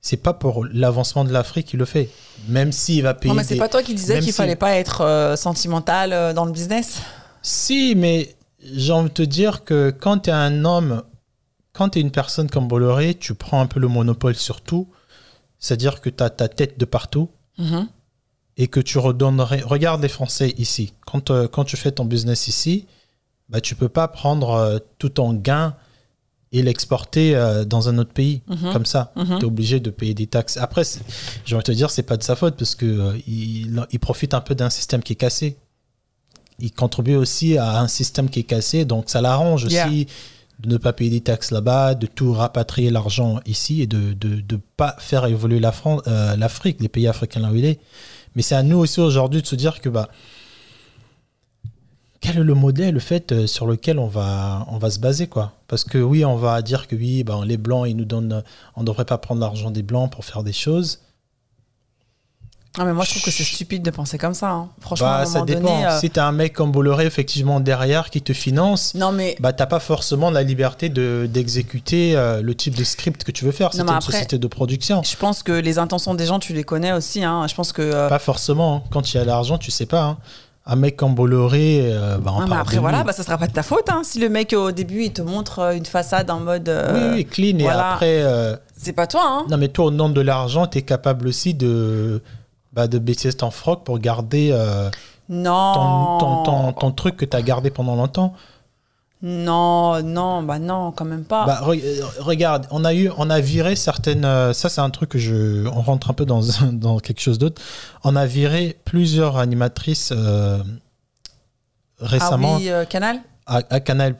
[0.00, 2.08] c'est pas pour l'avancement de l'Afrique qu'il le fait.
[2.48, 3.30] Même s'il va payer.
[3.32, 6.12] Non, mais c'est des- pas toi qui disais qu'il si- fallait pas être euh, sentimental
[6.12, 7.00] euh, dans le business
[7.42, 11.02] Si, mais j'ai envie de te dire que quand tu es un homme,
[11.72, 14.88] quand tu es une personne comme Bolloré, tu prends un peu le monopole sur tout.
[15.58, 17.86] C'est-à-dire que tu as ta tête de partout Mhm.
[18.56, 19.60] et que tu redonnerais.
[19.60, 20.94] Regarde les Français ici.
[21.06, 22.86] Quand, euh, quand tu fais ton business ici,
[23.50, 25.74] bah, tu peux pas prendre tout ton gain
[26.52, 28.72] et l'exporter euh, dans un autre pays Mhm.
[28.72, 29.12] comme ça.
[29.16, 29.24] Mhm.
[29.38, 30.56] Tu es obligé de payer des taxes.
[30.56, 30.82] Après,
[31.44, 34.00] j'ai envie de te dire, c'est pas de sa faute parce que euh, il, il
[34.00, 35.56] profite un peu d'un système qui est cassé.
[36.58, 39.86] Il contribue aussi à un système qui est cassé, donc ça l'arrange Yeah.
[39.86, 40.06] aussi
[40.58, 44.12] de ne pas payer des taxes là-bas, de tout rapatrier l'argent ici et de ne
[44.12, 45.72] de, de pas faire évoluer la
[46.06, 47.80] euh, l'Afrique, les pays africains là où il est.
[48.34, 50.10] Mais c'est à nous aussi aujourd'hui de se dire que bah,
[52.20, 55.26] quel est le modèle, le fait euh, sur lequel on va, on va se baser
[55.26, 55.52] quoi?
[55.68, 58.42] Parce que oui, on va dire que oui, ben, les blancs, ils nous donnent,
[58.76, 61.00] on ne devrait pas prendre l'argent des blancs pour faire des choses.
[62.78, 64.50] Ah, mais moi, je trouve que c'est stupide de penser comme ça.
[64.50, 64.68] hein.
[64.80, 65.60] Franchement, Bah, à un ça dépend.
[65.62, 65.86] donné.
[65.86, 69.52] euh, Si t'as un mec comme Bolloré, effectivement, derrière, qui te finance, Non, mais bah,
[69.52, 73.50] t'as pas forcément la liberté de- d'exécuter euh, le type de script que tu veux
[73.50, 73.72] faire.
[73.72, 75.02] C'est une après- société de production.
[75.02, 77.24] je pense que les intentions des gens, tu les connais aussi.
[77.24, 77.44] Hein.
[77.48, 77.82] Je pense que.
[77.82, 78.76] euh, Pas forcément.
[78.76, 78.82] hein.
[78.90, 80.18] Quand il y a l'argent, tu sais pas.
[80.72, 83.36] Un mec comme Bolloré, euh, bah, on ah, parle après, de voilà, bah, ça sera
[83.36, 83.90] pas de ta faute.
[83.90, 84.02] Hein.
[84.04, 86.68] Si le mec, au début, il te montre euh, une façade en mode.
[86.68, 87.58] euh, Oui, oui, clean.
[87.58, 89.46] Et après, euh, C'est pas toi, hein.
[89.50, 92.22] non, mais toi, au nom de l'argent, tu es capable aussi de,
[92.72, 94.56] bah, de baisser ton froc pour garder
[95.28, 95.72] Non.
[95.74, 98.32] ton, ton, ton, ton truc que tu as gardé pendant longtemps.
[99.22, 101.44] Non, non, bah non, quand même pas.
[101.44, 104.24] Bah, re- euh, regarde, on a eu, on a viré certaines.
[104.24, 105.66] euh, ça, c'est un truc que je.
[105.68, 106.40] On rentre un peu dans,
[106.72, 107.60] dans quelque chose d'autre.
[108.02, 110.58] On a viré plusieurs animatrices euh,
[111.98, 113.18] récemment ah oui, euh, Canal?
[113.46, 114.16] À, à Canal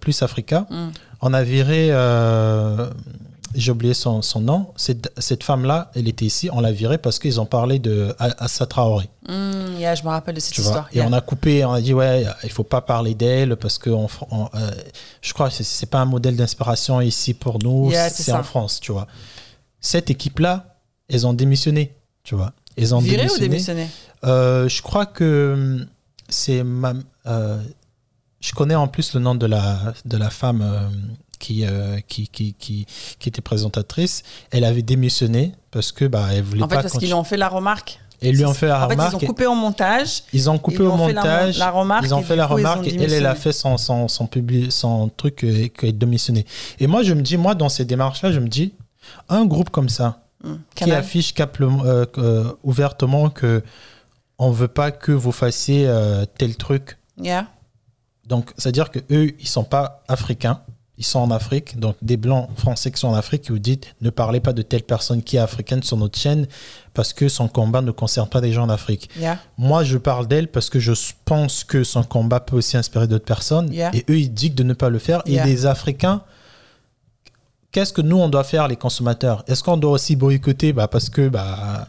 [0.00, 0.66] Plus Africa.
[0.70, 0.88] Hmm.
[1.22, 1.90] On a viré.
[3.56, 4.68] J'ai oublié son, son nom.
[4.76, 6.48] Cette, cette femme-là, elle était ici.
[6.52, 9.08] On l'a virée parce qu'ils ont parlé de Assa Traoré.
[9.28, 10.88] Hmm, yeah, je me rappelle de cette Tu histoire.
[10.92, 13.90] Et on a coupé, on a dit ouais, il faut pas parler d'elle parce que
[13.90, 14.70] on, on- euh,
[15.22, 18.42] je crois que c'est- pas un modèle d'inspiration ici pour nous, Yeah, c'est en.
[18.42, 19.06] France, tu vois.
[19.80, 20.76] Cette équipe-là,
[21.08, 22.52] elles ont démissionné, tu vois.
[22.76, 23.88] Elles ont Viré ou démissionné.
[24.24, 25.86] Euh, je crois que hum,
[26.28, 26.92] c'est ma,
[27.26, 27.60] euh,
[28.40, 30.60] je connais en plus le nom de la de la femme
[31.38, 32.86] qui, euh, qui, qui qui
[33.18, 34.22] qui était présentatrice.
[34.50, 36.82] Elle avait démissionné parce que bah elle voulait En fait, pas.
[36.82, 38.00] parce continu- qu'ils lui ont fait la remarque.
[38.22, 39.12] Et lui ont fait la En fait, remarque.
[39.12, 40.22] ils ont coupé au montage.
[40.32, 42.46] Ils ont coupé Ils au fait la- montage, la remarque ils ont et fait la
[42.46, 45.90] coup, remarque et elle, elle a fait son, son, son, publi- son truc euh, qu'elle
[45.90, 46.46] est démissionné.
[46.80, 48.72] Et moi, je me dis, moi, dans ces démarches-là, je me dis,
[49.28, 50.98] un groupe comme ça, Hmm, qui Canal.
[50.98, 53.62] affiche cap- euh, euh, ouvertement que
[54.38, 55.86] on veut pas que vous fassiez
[56.38, 56.96] tel truc.
[57.20, 57.46] Yeah.
[58.26, 60.60] Donc, c'est-à-dire que eux, ils sont pas africains,
[60.98, 61.78] ils sont en Afrique.
[61.78, 64.62] Donc, des blancs français qui sont en Afrique, qui vous dites, ne parlez pas de
[64.62, 66.46] telle personne qui est africaine sur notre chaîne
[66.94, 69.10] parce que son combat ne concerne pas des gens en Afrique.
[69.18, 69.38] Yeah.
[69.58, 70.92] Moi, je parle d'elle parce que je
[71.24, 73.72] pense que son combat peut aussi inspirer d'autres personnes.
[73.72, 73.94] Yeah.
[73.94, 75.22] Et eux, ils disent de ne pas le faire.
[75.26, 75.46] Yeah.
[75.46, 76.22] Et les Africains,
[77.72, 79.44] qu'est-ce que nous, on doit faire, les consommateurs?
[79.46, 80.72] Est-ce qu'on doit aussi boycotter?
[80.72, 81.88] Bah, Parce que bah,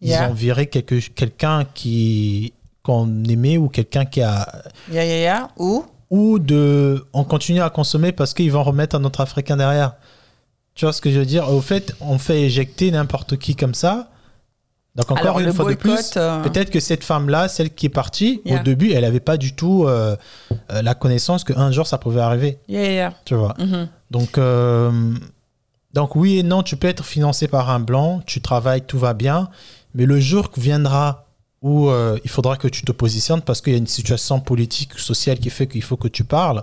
[0.00, 2.52] ils ont viré quelqu'un qui
[2.84, 4.46] qu'on aimait ou quelqu'un qui a...
[5.56, 9.94] Ou Ou de, on continue à consommer parce qu'ils vont remettre un autre Africain derrière.
[10.74, 11.48] Tu vois ce que je veux dire?
[11.50, 14.08] Au fait, on fait éjecter n'importe qui comme ça.
[14.96, 17.90] Donc encore Alors, une fois de plus, euh, peut-être que cette femme-là, celle qui est
[17.90, 18.60] partie, Yeah.
[18.60, 20.14] au début, elle n'avait pas du tout euh,
[20.70, 22.58] euh, la connaissance qu'un jour ça pouvait arriver.
[22.68, 23.14] Yeah, yeah.
[23.24, 23.54] Tu vois?
[23.58, 23.88] Mhm.
[24.12, 25.14] donc, euh,
[25.94, 29.14] donc oui et non, tu peux être financé par un blanc, tu travailles, tout va
[29.14, 29.48] bien,
[29.96, 31.23] mais le jour viendra
[31.64, 34.98] où euh, il faudra que tu te positionnes parce qu'il y a une situation politique,
[34.98, 36.62] sociale qui fait qu'il faut que tu parles,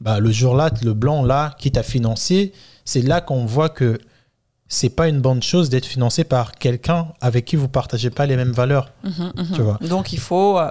[0.00, 2.52] bah, le jour-là, le blanc là qui t'a financé,
[2.84, 4.00] c'est là qu'on voit que
[4.66, 8.34] c'est pas une bonne chose d'être financé par quelqu'un avec qui vous partagez pas les
[8.34, 8.90] mêmes valeurs.
[9.04, 9.52] Mhm, mhm.
[9.54, 9.78] Tu vois.
[9.88, 10.70] Donc il faut euh,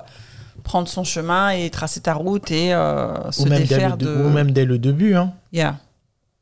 [0.63, 4.05] prendre son chemin et tracer ta route et euh, se Ou même, dès défaire le,
[4.05, 4.23] de.
[4.23, 5.31] ou même dès le début, hein.
[5.53, 5.77] Yeah.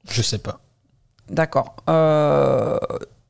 [0.09, 0.59] je sais pas.
[1.29, 1.75] D'accord.
[1.89, 2.79] Euh,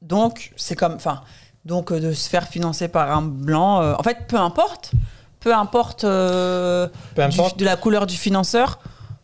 [0.01, 1.21] donc c'est comme, enfin,
[1.69, 3.81] donc euh, de se faire financer par un blanc.
[3.81, 4.91] euh, en fait, peu importe,
[5.39, 7.57] peu importe, euh, du- importe.
[7.57, 8.79] de la couleur du financeur,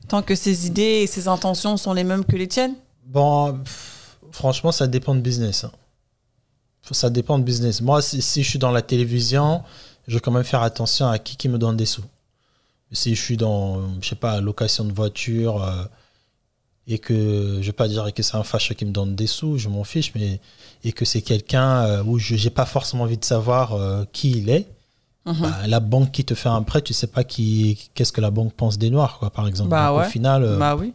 [0.07, 2.75] tant que ses idées et ses intentions sont les mêmes que les tiennes.
[3.05, 5.65] Bon, pff, franchement, ça dépend de business.
[5.65, 5.71] hein.
[6.91, 7.81] Ça dépend de business.
[7.81, 9.63] Moi, si, si je suis dans la télévision,
[10.07, 12.03] je vais quand même faire attention à qui, qui me donne des sous.
[12.91, 15.63] Si je suis dans, je sais pas, location de voiture
[16.87, 19.57] et que, je vais pas dire que c'est un fâcheux qui me donne des sous,
[19.57, 20.39] je m'en fiche, mais
[20.83, 24.31] et que c'est quelqu'un euh, où je n'ai pas forcément envie de savoir euh, qui
[24.31, 24.67] il est,
[25.27, 25.41] Mhm.
[25.41, 28.29] bah, la banque qui te fait un prêt, tu sais pas qui, qu'est-ce que la
[28.29, 29.71] banque pense des noirs, quoi, par exemple.
[29.71, 30.05] Bah Donc, ouais.
[30.05, 30.93] Au final, euh, Bah oui.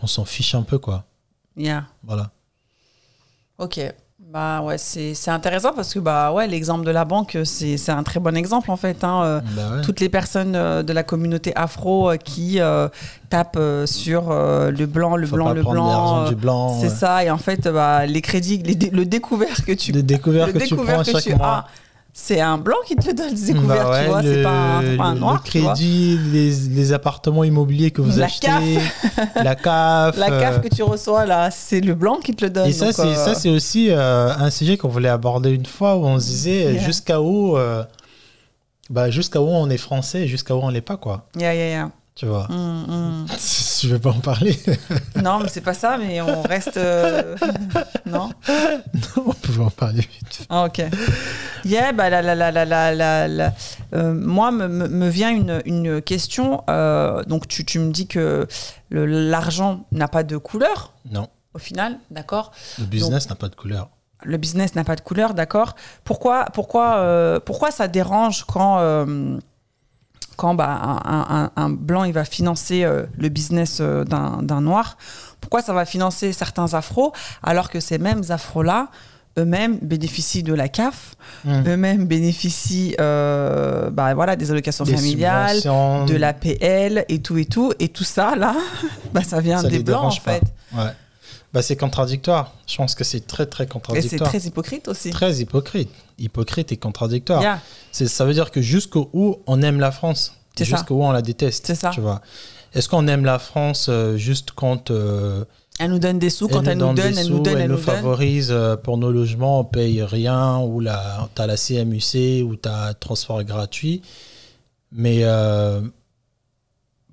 [0.00, 1.04] on s'en fiche un peu, quoi.
[1.56, 1.86] Yeah.
[2.04, 2.30] Voilà.
[3.58, 3.80] Ok.
[4.34, 7.92] Bah ouais, c'est c'est intéressant parce que bah ouais, l'exemple de la banque, c'est c'est
[7.92, 9.04] un très bon exemple en fait.
[9.04, 9.22] Hein.
[9.22, 9.82] Euh, Bah ouais.
[9.82, 12.58] Toutes les personnes euh, de la communauté afro euh, qui
[13.30, 16.28] tapent sur le blanc, le Faut blanc, le blanc.
[16.28, 16.76] du blanc.
[16.80, 16.92] C'est ouais.
[16.92, 17.22] ça.
[17.24, 20.10] Et en fait, bah, les crédits, les le découvert que tu le que tu
[20.58, 21.46] découvert prends que chaque tu mois.
[21.46, 21.66] as,
[22.16, 24.22] c'est un blanc qui te le donne, ce découvert, Bah ouais, tu vois.
[24.22, 25.42] le, C'est pas, un- c'est pas un le- noir.
[25.44, 25.72] le tu vois.
[25.72, 28.46] crédit, les, les appartements immobiliers que vous La achetez,
[29.34, 30.16] la CAF.
[30.16, 32.68] La euh, CAF que tu reçois là, c'est le blanc qui te le donne.
[32.68, 36.04] Et ça, c'est euh, c'est aussi euh, un sujet qu'on voulait aborder une fois où
[36.06, 36.82] on se disait euh, Yeah.
[36.84, 37.82] jusqu'à où, euh,
[38.90, 41.26] bah, jusqu'à où on est français jusqu'à où on l'est pas, quoi.
[41.36, 41.90] yeah, yeah, yeah.
[42.14, 42.46] Tu vois.
[42.48, 43.26] Mm, mm.
[43.82, 44.56] Je vais pas en parler.
[45.22, 46.76] Non, mais c'est pas ça, mais on reste.
[46.76, 47.36] euh,
[48.06, 48.30] Non?
[49.16, 50.46] On pouvait en parler vite.
[50.48, 50.82] Ah, ok.
[51.64, 53.52] Yeah, bah, la, la, la, la,
[53.94, 56.62] euh, moi, me, me- vient une, une question.
[56.68, 58.46] euh, donc, tu, tu me dis que
[58.90, 63.88] l'argent n'a pas de couleur, Non, au final, d'accord le business n'a pas de couleur.
[64.22, 65.74] le business n'a pas de couleur, d'accord.
[66.04, 68.78] Pourquoi, pourquoi, pourquoi ça dérange quand,
[70.36, 74.96] quand bah, un, un- un blanc il va financer euh, le business euh, d'un noir
[75.40, 77.12] Pourquoi ça va financer certains afros
[77.42, 78.88] alors que ces mêmes afros-là
[79.36, 81.62] eux-mêmes bénéficient de la CAF, Mm.
[81.66, 87.72] eux-mêmes bénéficient euh, bah, voilà, des allocations Des familiales, de l'APL et tout et tout.
[87.80, 88.54] Et tout ça, là,
[89.12, 90.42] bah, ça vient ça des blancs, en fait.
[90.72, 90.84] Ouais.
[91.54, 92.52] Bah, c'est contradictoire.
[92.66, 94.28] Je pense que c'est très, très Et c'est contradictoire.
[94.28, 95.10] très hypocrite aussi.
[95.10, 95.88] Très hypocrite.
[96.18, 97.40] Hypocrite et contradictoire.
[97.40, 97.60] Yeah.
[97.92, 100.76] C'est- Ça veut dire que jusqu'au où on aime la France, C'est ça.
[100.76, 101.66] jusqu'au où on la déteste.
[101.68, 101.90] C'est ça.
[101.90, 102.20] Tu vois.
[102.74, 105.44] Est-ce qu'on aime la France euh, juste quand euh,
[105.78, 107.70] Elle nous donne des sous, quand elle, nous donne, des elle nous sous, donne, elle
[107.70, 112.56] nous favorise euh, pour nos logements, on paye rien, ou la, t'as la CMUC, ou
[112.56, 114.02] t'as transport gratuit.
[114.90, 115.80] Mais euh,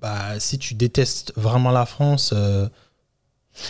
[0.00, 2.68] bah, si tu détestes vraiment la France, euh,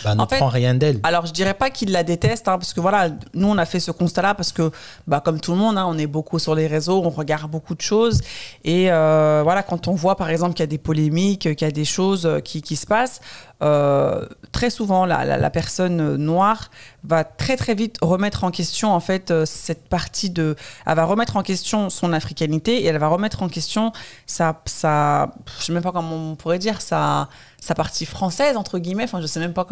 [0.03, 0.99] bah, ne En fait, prends rien d'elle.
[1.03, 3.79] Alors, je dirais pas qu'il la déteste, hein, parce que voilà, nous, on a fait
[3.79, 4.71] ce constat-là, parce que,
[5.07, 7.75] bah, comme tout le monde, hein, on est beaucoup sur les réseaux, on regarde beaucoup
[7.75, 8.21] de choses.
[8.63, 11.69] Et euh, voilà, quand on voit, par exemple, qu'il y a des polémiques, qu'il y
[11.69, 13.19] a des choses euh, qui, qui se passent,
[13.63, 16.69] euh, très souvent, la, la, la personne noire
[17.03, 20.55] va très, très vite remettre en question, en fait, euh, cette partie de.
[20.85, 23.91] Elle va remettre en question son africanité et elle va remettre en question
[24.27, 24.61] sa.
[24.65, 27.29] sa je sais même pas comment on pourrait dire, sa,
[27.61, 29.05] sa partie française, entre guillemets.
[29.05, 29.65] Enfin, je sais même pas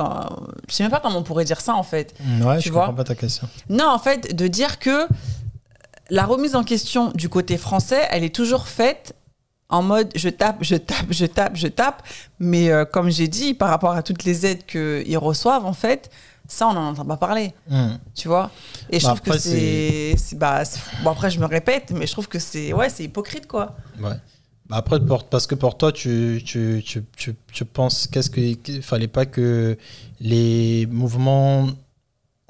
[0.70, 2.14] je sais même pas comment on pourrait dire ça, en fait.
[2.42, 2.86] Ouais, tu je vois.
[2.86, 3.48] comprends pas ta question.
[3.70, 5.06] Non, en fait, de dire que
[6.10, 9.16] la remise en question du côté français, elle est toujours faite
[9.72, 12.04] en mode je tape, je tape, je tape, je tape.
[12.40, 16.10] Mais euh, comme j'ai dit, par rapport à toutes les aides qu'ils reçoivent, en fait,
[16.48, 17.54] ça, on n'en entend pas parler.
[17.70, 17.94] Hmm.
[18.14, 18.52] Tu vois?
[18.90, 20.16] Et je Bah, trouve que après, c'est.
[20.18, 20.64] c'est- Bah,
[21.04, 23.76] bon, après, je me répète, mais je trouve que c'est ouais, c'est hypocrite, quoi.
[24.02, 24.16] Ouais.
[24.70, 28.54] Bah après, pour- parce que pour toi, tu, tu, tu, tu, tu penses qu'est-ce que
[28.54, 29.78] qu'il fallait pas que
[30.22, 31.68] les mouvements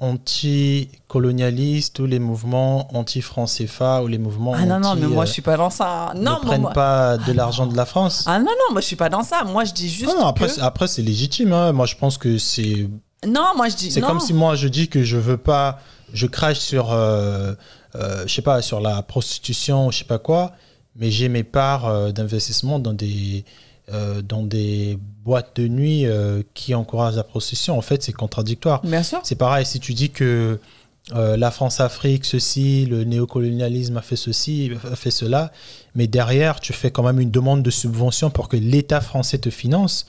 [0.02, 5.26] anti-colonialistes ou les mouvements anti-franc CFA ou les mouvements Ah non, non, mais moi, euh,
[5.26, 6.12] je suis pas dans ça.
[6.14, 8.24] ne Non, moi, prennent moi- pas de l'argent de la France.
[8.26, 9.44] Ah non, non, moi, je suis pas dans ça.
[9.44, 10.12] Moi, je dis juste.
[10.16, 11.52] Ah non, après, que- après c'est légitime.
[11.52, 11.72] hein.
[11.72, 12.88] Moi, je pense que c'est
[13.26, 13.90] Non, moi, je dis.
[13.90, 15.78] c'est comme si moi je dis que je veux pas,
[16.12, 17.54] je crache sur, euh,
[17.94, 20.52] euh, je sais pas, sur la prostitution, je sais pas quoi,
[20.96, 23.44] mais j'ai mes parts euh, d'investissement dans des
[23.92, 27.78] euh, dans des boîtes de nuit euh, qui encouragent la prostitution.
[27.78, 28.82] En fait, c'est contradictoire.
[28.82, 29.20] Bien sûr.
[29.22, 30.58] C'est pareil si tu dis que
[31.14, 35.52] euh, la France-Afrique, ceci, le néocolonialisme a fait ceci, a fait cela,
[35.94, 39.50] mais derrière, tu fais quand même une demande de subvention pour que l'État français te
[39.50, 40.06] finance.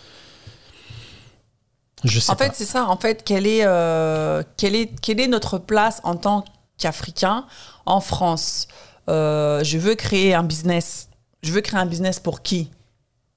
[2.03, 2.45] Je sais En pas.
[2.45, 2.88] fait, c'est ça.
[2.88, 6.43] En fait, quelle est, euh, quelle est, quelle est notre place en tant
[6.78, 7.45] qu'Africain
[7.86, 8.68] en France?
[9.07, 11.07] Je veux créer un business.
[11.43, 12.70] Je veux créer un business pour qui?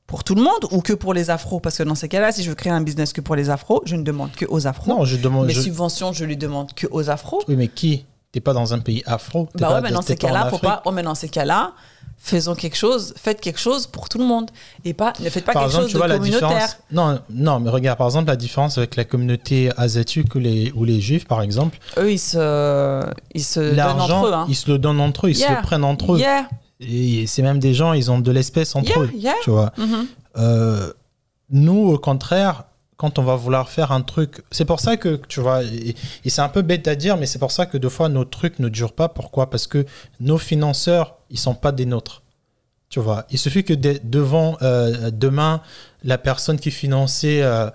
[0.06, 1.58] Pour tout le monde ou que pour les afros?
[1.60, 3.82] Parce que dans ces cas-là, si je veux créer un business que pour les afros,
[3.86, 4.88] je ne demande que aux afros.
[4.88, 5.46] non, je demande.
[5.46, 7.42] Mes je- subventions, je les demande que aux afros.
[7.48, 8.04] Oui, mais qui?
[8.32, 9.48] T'es pas dans un pays afro.
[9.54, 10.82] Bah ouais, mais dans ces cas-là, faut pas.
[10.84, 11.72] Ouais, mais dans ces cas-là,
[12.18, 13.14] faisons quelque chose.
[13.16, 14.50] Faites quelque chose pour tout le monde
[14.84, 15.12] et pas.
[15.20, 16.48] Ne faites pas Par quelque exemple, chose tu de vois la communautaire.
[16.50, 16.76] différence.
[16.92, 20.84] Non, non, mais regarde, par exemple, la différence avec la communauté asiatique ou les, ou
[20.84, 21.78] les juifs, par exemple.
[21.98, 23.04] Eux, ils se,
[23.34, 24.32] ils se donnent entre eux.
[24.34, 24.46] Hein.
[24.48, 26.18] ils se le donnent entre eux, ils se le prennent entre eux.
[26.18, 26.48] Yeah,
[26.80, 29.10] Et c'est même des gens, ils ont de l'espèce entre yeah, eux.
[29.14, 29.34] yeah.
[29.42, 29.72] Tu vois.
[29.78, 30.06] Mhm.
[30.38, 30.92] Euh,
[31.50, 32.64] nous, au contraire,
[32.98, 36.30] quand on va vouloir faire un truc, c'est pour ça que, tu vois, et, et
[36.30, 38.58] c'est un peu bête à dire, mais c'est pour ça que deux fois nos trucs
[38.58, 39.08] ne durent pas.
[39.08, 39.48] Pourquoi?
[39.50, 39.84] Parce que
[40.20, 42.22] nos financeurs, ils sont pas des nôtres.
[42.88, 45.60] Tu vois, il suffit que de- devant, euh, demain,
[46.04, 47.68] la personne qui finançait euh,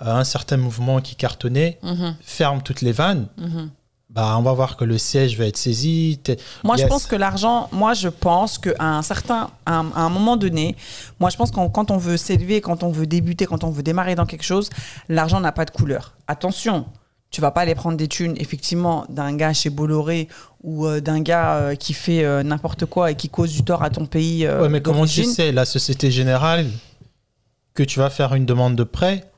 [0.00, 2.16] un certain mouvement qui cartonnait Mhm.
[2.22, 3.26] ferme toutes les vannes.
[3.36, 3.70] Mhm.
[4.14, 6.20] Bah, on va voir que le siège va être saisi.
[6.62, 10.08] Moi, je pense que l'argent, moi, je pense qu'à un certain, à un, à un
[10.08, 10.76] moment donné,
[11.18, 13.82] moi, je pense que quand on veut s'élever, quand on veut débuter, quand on veut
[13.82, 14.70] démarrer dans quelque chose,
[15.08, 16.14] l'argent n'a pas de couleur.
[16.28, 16.86] Attention,
[17.32, 20.28] tu vas pas aller prendre des thunes, effectivement, d'un gars chez Bolloré
[20.62, 23.82] ou euh, d'un gars euh, qui fait euh, n'importe quoi et qui cause du tort
[23.82, 24.46] à ton pays.
[24.46, 26.66] Ouais, mais comment tu sais, la Société Générale,
[27.74, 29.28] que tu vas faire une demande de prêt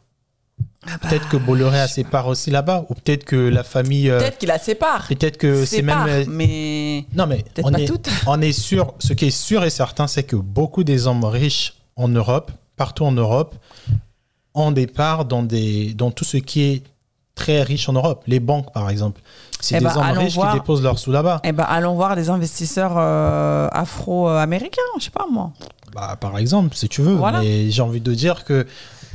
[0.88, 4.08] Ah bah, Peut-être que Bolloré a ses parts aussi là-bas, ou peut-être que la famille.
[4.08, 5.06] euh, Peut-être qu'il a ses parts.
[5.08, 6.04] Peut-être que c'est même.
[6.08, 8.08] euh, mais Non, mais on pas est, toutes.
[8.26, 8.94] on est sûr.
[9.00, 13.04] Ce qui est sûr et certain, c'est que beaucoup des hommes riches en Europe, partout
[13.04, 13.56] en Europe,
[14.54, 16.82] ont des parts dans, des, dans tout ce qui est
[17.34, 18.22] très riche en Europe.
[18.28, 19.20] Les banques, par exemple.
[19.60, 20.52] C'est Eh des ben, hommes riches voir.
[20.52, 21.40] qui déposent leurs sous là-bas.
[21.44, 25.50] Eh ben, allons voir des investisseurs euh, afro-américains, je sais pas moi.
[25.94, 27.14] Bah, par exemple, si tu veux.
[27.14, 27.40] Voilà.
[27.40, 28.66] Mais j'ai envie de dire que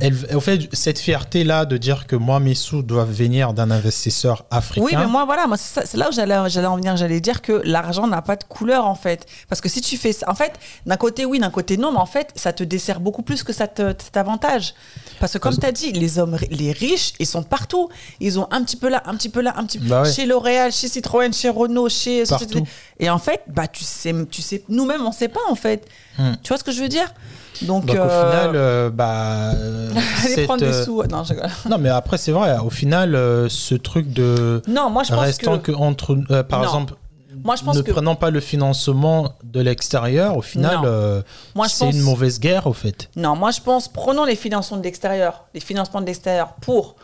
[0.02, 4.44] elle, au fait, cette fierté-là de dire que moi, mes sous doivent venir d'un investisseur
[4.50, 4.84] africain.
[4.84, 6.96] Oui, mais moi, voilà, moi, c'est là où j'allais, j'allais en venir.
[6.96, 9.26] J'allais dire que l'argent n'a pas de couleur, en fait.
[9.48, 10.52] Parce que si tu fais ça, en fait,
[10.86, 13.52] d'un côté, oui, d'un côté, non, mais en fait, ça te dessert beaucoup plus que
[13.52, 14.74] ça te- t'avantage.
[15.20, 17.88] Parce que, comme tu as dit, les hommes, les riches, ils sont partout.
[18.20, 20.12] Ils ont un petit peu là, un petit peu là, un petit peu Bah ouais.
[20.12, 22.24] chez L'Oréal, chez Citroën, chez Renault, chez.
[22.24, 22.66] Partout.
[22.98, 25.86] Et en fait, bah, tu sais, tu sais, nous-mêmes, on sait pas, en fait.
[26.18, 26.32] Hmm.
[26.42, 27.12] Tu vois ce que je veux dire?
[27.62, 29.50] Donc, Donc, au euh, final, euh, bah.
[29.54, 29.90] euh,
[30.22, 31.02] cette, prendre euh, des sous.
[31.04, 31.50] Non, je rigole.
[31.68, 34.62] Non, mais après, c'est vrai, au final, euh, ce truc de.
[34.66, 35.72] Non, moi, je pense Restant que.
[35.72, 36.16] que, entre.
[36.30, 36.64] euh, par Non.
[36.64, 36.94] exemple,
[37.44, 37.90] Moi, je pense ne que.
[37.92, 41.22] prenant pas le financement de l'extérieur, au final, euh,
[41.66, 43.10] c'est pense- une mauvaise guerre, au fait.
[43.16, 46.96] Non, moi je pense, prenons les financements de l'extérieur, les financements de l'extérieur pour.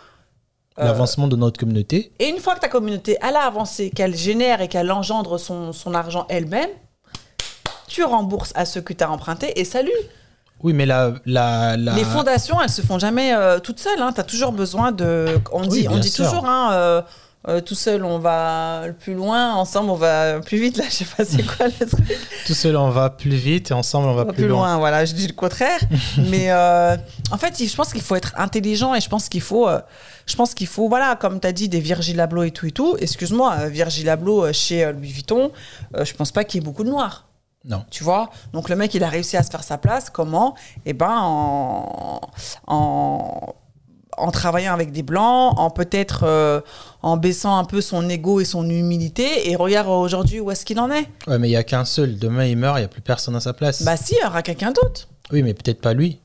[0.79, 2.13] euh, L'avancement de notre communauté.
[2.21, 5.73] Et une fois que ta communauté elle a avancé, qu'elle génère et qu'elle engendre son,
[5.73, 6.71] son argent elle-même,
[7.89, 9.91] tu rembourses à ceux que tu as emprunté et salut.
[10.63, 11.15] Oui, mais la.
[11.25, 11.95] la, la...
[11.95, 13.99] Les fondations, elles se font jamais euh, toutes seules.
[14.15, 15.39] Tu as toujours besoin de.
[15.53, 16.25] On dit, on dit sûr.
[16.25, 17.03] toujours, hein, euh,
[17.47, 20.77] euh, tout seul on va plus loin, ensemble on va plus vite.
[20.77, 22.19] Là, je sais pas c'est quoi le truc.
[22.47, 24.77] Tout seul, on va plus vite et ensemble, on va On va plus, loin.
[24.79, 25.79] Voilà, je dis le contraire.
[26.19, 29.69] mais en fait, je pense qu'il faut être intelligent et je pense qu'il faut,
[30.27, 32.73] je pense qu'il faut, voilà, comme tu as dit, des Virgil Abloh et tout et
[32.73, 32.97] tout.
[32.99, 35.53] Excuse-moi, Virgil Abloh chez Louis Vuitton,
[36.03, 37.28] je pense pas qu'il y ait beaucoup de noirs.
[37.65, 37.85] Non.
[37.91, 38.31] Tu vois?
[38.53, 40.11] Donc le mec, il a réussi à se faire sa place.
[40.11, 40.55] Comment?
[40.87, 42.21] Eh ben, en,
[42.67, 43.55] en,
[44.17, 46.61] en travaillant avec des blancs, en peut-être euh,
[47.03, 49.51] en baissant un peu son ego et son humilité.
[49.51, 51.09] Et regarde aujourd'hui où est-ce qu'il en est.
[51.27, 52.19] Ouais, mais il n'y a qu'un seul.
[52.19, 53.83] Demain, il meurt, il n'y a plus personne à sa place.
[53.83, 55.09] Bah si, il y aura quelqu'un d'autre.
[55.33, 56.21] oui, mais peut-être pas lui.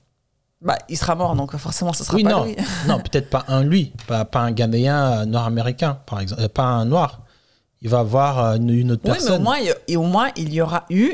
[0.62, 2.46] Bah, il sera mort, donc forcément, ce sera Oui, pas non.
[2.46, 2.56] lui.
[2.88, 3.92] non, peut-être pas un lui.
[4.08, 6.42] Pas, pas un Ghanéen euh, nord-américain, par exemple.
[6.42, 7.20] Euh, Pas un noir.
[7.84, 9.44] Il va avoir euh, une, une autre Oui, mais au personne.
[9.44, 11.12] moins, il y- et au moins, il y aura eu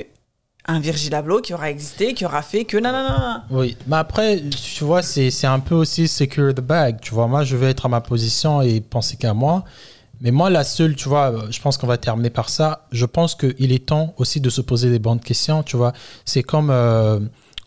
[0.65, 3.45] un Virgil Abloh qui aura existé, qui aura fait que nanana.
[3.49, 6.99] Oui, mais après, tu vois, c'est un peu aussi secure the bag.
[7.01, 9.63] Tu vois, moi, je vais être à ma position et penser qu'à moi.
[10.21, 12.85] Mais moi, la seule, tu vois, euh, je pense qu'on va terminer par ça.
[12.91, 15.63] Je pense qu'il est temps aussi de se poser des bonnes questions.
[15.63, 15.93] Tu vois,
[16.25, 17.19] c'est comme, euh,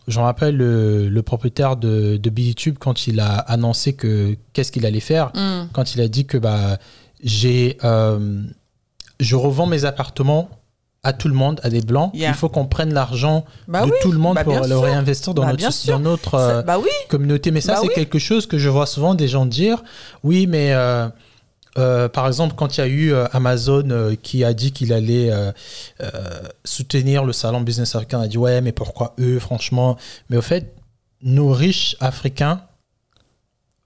[0.07, 4.71] je me rappelle le, le propriétaire de, de YouTube quand il a annoncé que qu'est-ce
[4.71, 5.31] qu'il allait faire?
[5.35, 5.65] Hmm.
[5.73, 6.77] Quand il a dit que bah,
[7.23, 8.43] j'ai, euh,
[9.19, 10.49] je revends mes appartements
[11.05, 12.11] à tout le monde, à des blancs.
[12.13, 12.29] Yeah.
[12.29, 14.81] Il faut qu'on prenne l'argent Bah de oui, tout le monde bah pour le sûr.
[14.83, 15.51] réinvestir dans Bah
[15.99, 16.31] notre,
[16.65, 16.89] dans euh, oui.
[17.09, 17.51] communauté.
[17.51, 17.93] Mais ça, c'est oui.
[17.93, 19.83] quelque chose que je vois souvent des gens dire.
[20.23, 21.09] Oui, mais euh,
[21.77, 25.29] euh, par exemple, quand il y a eu Amazon qui a dit qu'il allait
[26.63, 29.97] soutenir le salon Business Africain, on a dit ouais, mais pourquoi eux, franchement?
[30.29, 30.73] Mais au fait,
[31.21, 32.61] nos riches Africains,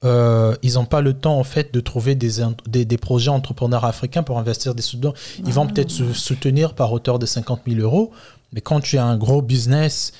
[0.06, 3.84] euh, ils n'ont pas le temps en fait de trouver des, des, des projets entrepreneurs
[3.86, 5.14] africains pour investir des sous dedans.
[5.46, 8.12] Ils vont peut-être se soutenir par hauteur de 50 000 euros,
[8.54, 10.14] mais quand tu as un gros business,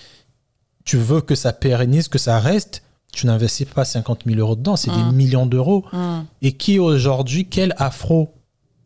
[0.84, 2.82] tu veux que ça pérennise, que ça reste,
[3.14, 5.86] tu n'investis pas 50 000 euros dedans, c'est des millions d'euros.
[5.94, 6.22] Hmm.
[6.42, 8.30] Et qui aujourd'hui, quel afro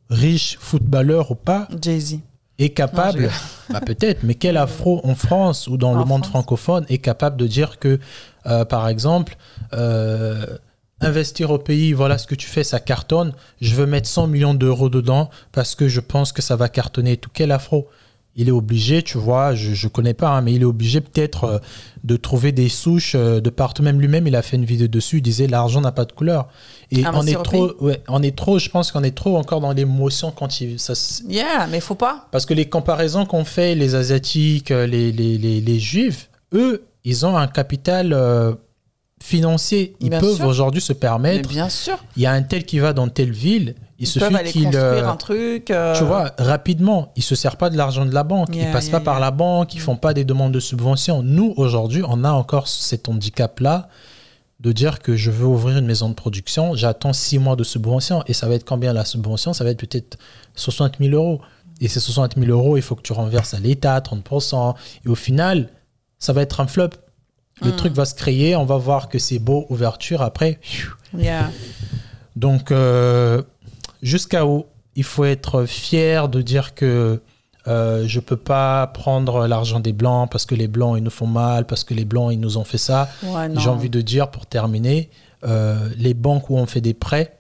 [0.10, 2.20] riche footballeur ou pas Jay-Z.
[2.60, 6.06] est Non, capable, je- bah peut-être, mais quel afro en France ou dans En le
[6.06, 6.32] monde France.
[6.32, 8.00] francophone est capable de dire que,
[8.46, 9.38] euh, par exemple,
[9.74, 10.46] euh,
[11.02, 14.54] investir au pays, voilà ce que tu fais, ça cartonne, je veux mettre 100 millions
[14.54, 17.30] d'euros dedans parce que je pense que ça va cartonner tout.
[17.34, 17.88] Quel afro
[18.38, 21.44] il est obligé, tu vois, je ne connais pas, hein, mais il est obligé peut-être
[21.44, 21.60] euh,
[22.06, 23.84] de trouver des souches euh, de partout.
[23.84, 26.48] Même lui-même, il a fait une vidéo dessus, il disait l'argent n'a pas de couleur.
[26.92, 29.74] Et on est trop, ouais, on est trop, je pense qu'on est trop encore dans
[29.74, 30.94] l'émotion quand il, ça,
[31.28, 32.28] Yeah, mais faut pas.
[32.32, 36.86] parce que les comparaisons qu'on fait, les Asiatiques, euh, les, les, les, les Juifs, eux,
[37.04, 38.54] ils ont un capital euh,
[39.22, 39.96] financier.
[40.00, 41.48] Ils Bien peuvent aujourd'hui se Mais permettre.
[41.50, 41.98] bien sûr.
[42.18, 44.64] Il y a un tel qui va dans telle ville, il Ils suffit qu'il.
[44.64, 45.70] construire euh, un truc.
[45.72, 48.72] euh, tu vois, rapidement, ils se servent pas de l'argent de la banque, ils Yeah,
[48.72, 51.22] passent yeah, pas par la banque, ils font pas des demandes de subvention.
[51.24, 53.90] Nous, aujourd'hui, on a encore cet handicap-là
[54.60, 58.24] de dire que je veux ouvrir une maison de production, j'attends six mois de subvention,
[58.28, 59.54] et ça va être combien la subvention?
[59.54, 60.18] Ça va être peut-être
[60.56, 61.42] 60 000 euros.
[61.84, 64.76] Et ces 60 000 euros, il faut que tu renverses à l'État, 30%.
[65.04, 65.70] Et au final,
[66.20, 66.90] ça va être un flop.
[67.62, 67.76] Le Mm.
[67.76, 70.60] truc va se créer, on va voir que c'est beau, ouverture, après,
[71.18, 71.50] Yeah.
[72.36, 73.42] donc, euh,
[74.02, 77.22] jusqu'à où il faut être fier de dire que
[77.68, 81.28] euh, je peux pas prendre l'argent des blancs parce que les blancs ils nous font
[81.28, 83.08] mal, parce que les blancs ils nous ont fait ça.
[83.24, 83.50] Ouais.
[83.56, 85.12] J'ai envie de dire pour terminer,
[85.44, 87.38] euh, les banques où on fait des prêts,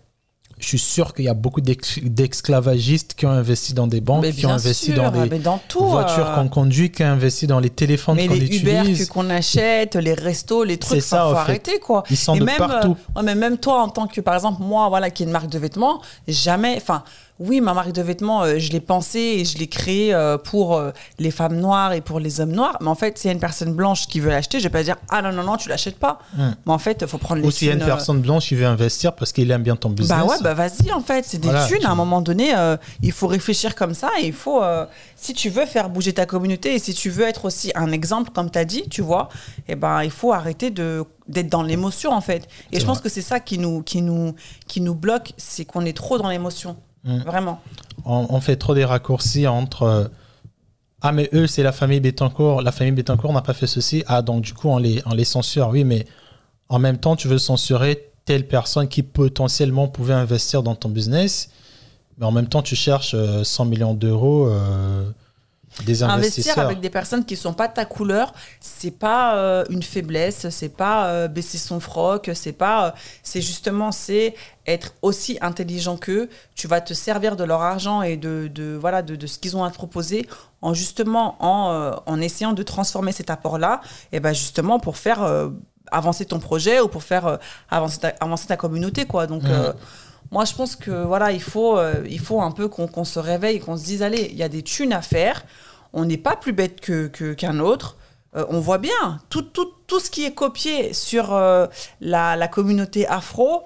[0.61, 4.45] je suis sûr qu'il y a beaucoup d'esclavagistes qui ont investi dans des banques, qui
[4.45, 5.85] ont investi sûr, dans des dans tout.
[5.85, 9.07] voitures euh, qu'on conduit, qui ont investi dans les téléphones qu'on utilise.
[9.09, 11.39] qu'on achète, les restos, les trucs, ça, faut en fait.
[11.39, 12.03] arrêter quoi.
[12.09, 12.95] Ils sont Et de même, partout.
[13.15, 15.31] euh, ouais, mais même toi, en tant que, par exemple, moi, voilà, qui est une
[15.31, 17.03] marque de vêtements, jamais, enfin,
[17.47, 20.75] oui, ma marque de vêtements, euh, je l'ai pensée et je l'ai créée euh, pour
[20.77, 22.77] euh, les femmes noires et pour les hommes noirs.
[22.81, 24.83] Mais en fait, s'il y a une personne blanche qui veut l'acheter, je vais pas
[24.83, 26.19] dire ah non non non, tu l'achètes pas.
[26.37, 26.51] Hmm.
[26.65, 28.55] Mais en fait, il faut prendre les Ou s'il y a une personne blanche qui
[28.55, 30.17] veut investir parce qu'il aime bien ton business.
[30.17, 31.79] Bah ouais, bah vas-y en fait, c'est des Voilà, thunes.
[31.79, 32.53] tu- À un moment donné,
[33.01, 34.61] il faut réfléchir comme ça et il faut,
[35.15, 38.31] si tu veux faire bouger ta communauté et si tu veux être aussi un exemple,
[38.31, 39.29] comme tu as dit, tu vois,
[39.67, 42.47] eh ben il faut arrêter de d'être dans l'émotion en fait.
[42.71, 44.35] Et je pense que c'est ça qui nous, qui nous,
[44.67, 46.75] qui nous bloque, c'est qu'on est trop dans l'émotion.
[47.03, 47.17] Mm.
[47.19, 47.61] Vraiment.
[48.05, 50.07] on, on fait trop des raccourcis entre euh,
[51.01, 54.21] ah mais eux c'est la famille Bettencourt, la famille Bettencourt n'a pas fait ceci, ah
[54.21, 56.05] donc du coup on les, on les censure, oui mais
[56.69, 61.49] en même temps tu veux censurer telle personne qui potentiellement pouvait investir dans ton business,
[62.17, 65.09] mais en même temps tu cherches euh, 100 millions d'euros euh,
[65.85, 69.83] des Investir avec des personnes qui sont pas de ta couleur, c'est pas euh, une
[69.83, 72.91] faiblesse, c'est pas euh, baisser son froc, c'est pas, euh,
[73.23, 74.35] c'est justement c'est
[74.67, 76.29] être aussi intelligent qu'eux.
[76.55, 79.55] Tu vas te servir de leur argent et de, de voilà de, de ce qu'ils
[79.55, 80.27] ont à te proposer
[80.61, 85.25] en justement en, en essayant de transformer cet apport là, et ben justement pour faire
[85.91, 89.25] avancer ton projet ou pour faire avancer ta, avancer ta communauté quoi.
[89.25, 89.43] Donc.
[90.31, 93.59] Moi, je pense que voilà, il faut, euh, il faut un peu qu'on se réveille,
[93.59, 95.43] qu'on se dise, allez, il y a des thunes à faire.
[95.93, 97.97] On n'est pas plus bête que qu'un autre.
[98.37, 101.67] Euh, on voit bien tout, tout, tout ce qui est copié sur euh,
[101.99, 103.63] la, la communauté afro.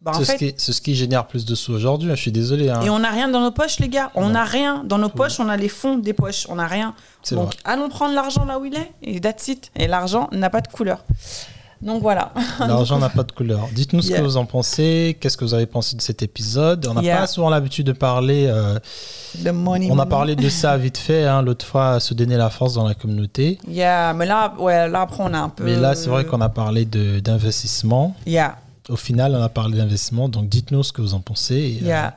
[0.00, 2.68] bah, C'est ce, fait, ce qui génère plus de sous aujourd'hui, hein, je suis désolé.
[2.68, 2.80] hein.
[2.82, 4.10] et on n'a rien dans nos poches, les gars.
[4.16, 5.38] On n'a rien dans nos poches.
[5.38, 6.46] On a les fonds des poches.
[6.48, 6.96] On n'a rien.
[7.30, 7.56] Donc, vrai.
[7.64, 8.90] allons prendre l'argent là où il est.
[9.02, 9.70] Et that's it.
[9.76, 11.04] Et l'argent n'a pas de couleur.
[11.80, 12.32] Donc voilà.
[12.60, 13.68] L'argent n'a pas de couleur.
[13.72, 14.18] Dites-nous ce Yeah.
[14.18, 16.86] que vous en pensez, qu'est-ce que vous avez pensé de cet épisode.
[16.88, 17.18] On n'a Yeah.
[17.18, 18.46] pas souvent l'habitude de parler.
[18.48, 18.78] euh,
[19.44, 19.88] The money.
[19.90, 22.86] On a parlé de ça vite fait, hein, l'autre fois, se donner la force dans
[22.88, 23.58] la communauté.
[23.68, 25.64] Yeah, mais là, ouais, là après on a un peu.
[25.64, 28.14] Mais là, c'est vrai qu'on a parlé d'investissement.
[28.26, 28.56] Yeah,
[28.88, 30.28] Au final, on a parlé d'investissement.
[30.28, 31.54] Donc, dites-nous ce que vous en pensez.
[31.54, 32.16] Et, euh, yeah.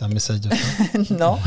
[0.00, 0.48] Un message de
[1.18, 1.38] non.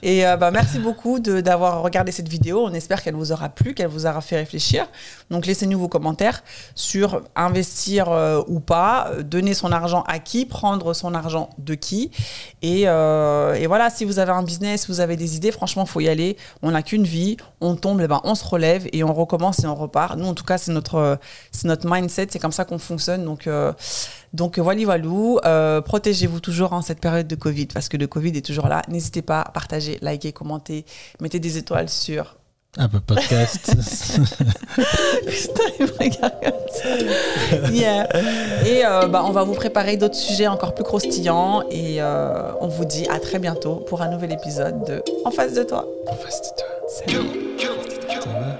[0.00, 2.64] Et euh, bah, merci beaucoup d'avoir regardé cette vidéo.
[2.64, 4.86] On espère qu'elle vous aura plu, qu'elle vous aura fait réfléchir.
[5.28, 6.44] Donc laissez-nous vos commentaires
[6.76, 12.12] sur investir euh, ou pas, donner son argent à qui, prendre son argent de qui.
[12.62, 16.00] Et, euh, et voilà, si vous avez un business, vous avez des idées, franchement, faut
[16.00, 16.36] y aller.
[16.62, 19.66] On n'a qu'une vie, on tombe, eh ben, on se relève et on recommence et
[19.66, 20.16] on repart.
[20.16, 21.18] Nous, en tout cas, c'est notre,
[21.64, 23.24] notre mindset, c'est comme ça qu'on fonctionne.
[23.24, 23.48] Donc,
[24.32, 25.04] donc voilà, voilà.
[25.46, 28.82] Euh, Protégez-vous toujours en cette période de Covid parce que le Covid est toujours là.
[28.88, 30.84] N'hésitez pas à partager, liker, commenter,
[31.20, 32.36] mettez des étoiles sur.
[32.78, 33.74] Un peu podcast.
[34.74, 37.70] Putain, il me regarde comme ça.
[37.70, 38.06] Yeah.
[38.66, 42.68] Et euh, bah, on va vous préparer d'autres sujets encore plus croustillants et euh, on
[42.68, 45.86] vous dit à très bientôt pour un nouvel épisode de En face de toi.
[46.06, 46.68] En face de toi.
[46.88, 47.30] Salut.
[48.10, 48.58] Ça va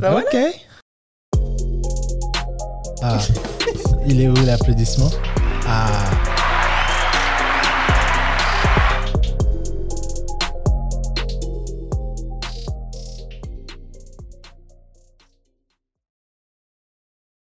[0.00, 0.26] Bah voilà.
[0.26, 0.36] Ok.
[3.00, 3.18] Ah,
[4.06, 5.10] il est où l'applaudissement
[5.66, 5.88] Ah.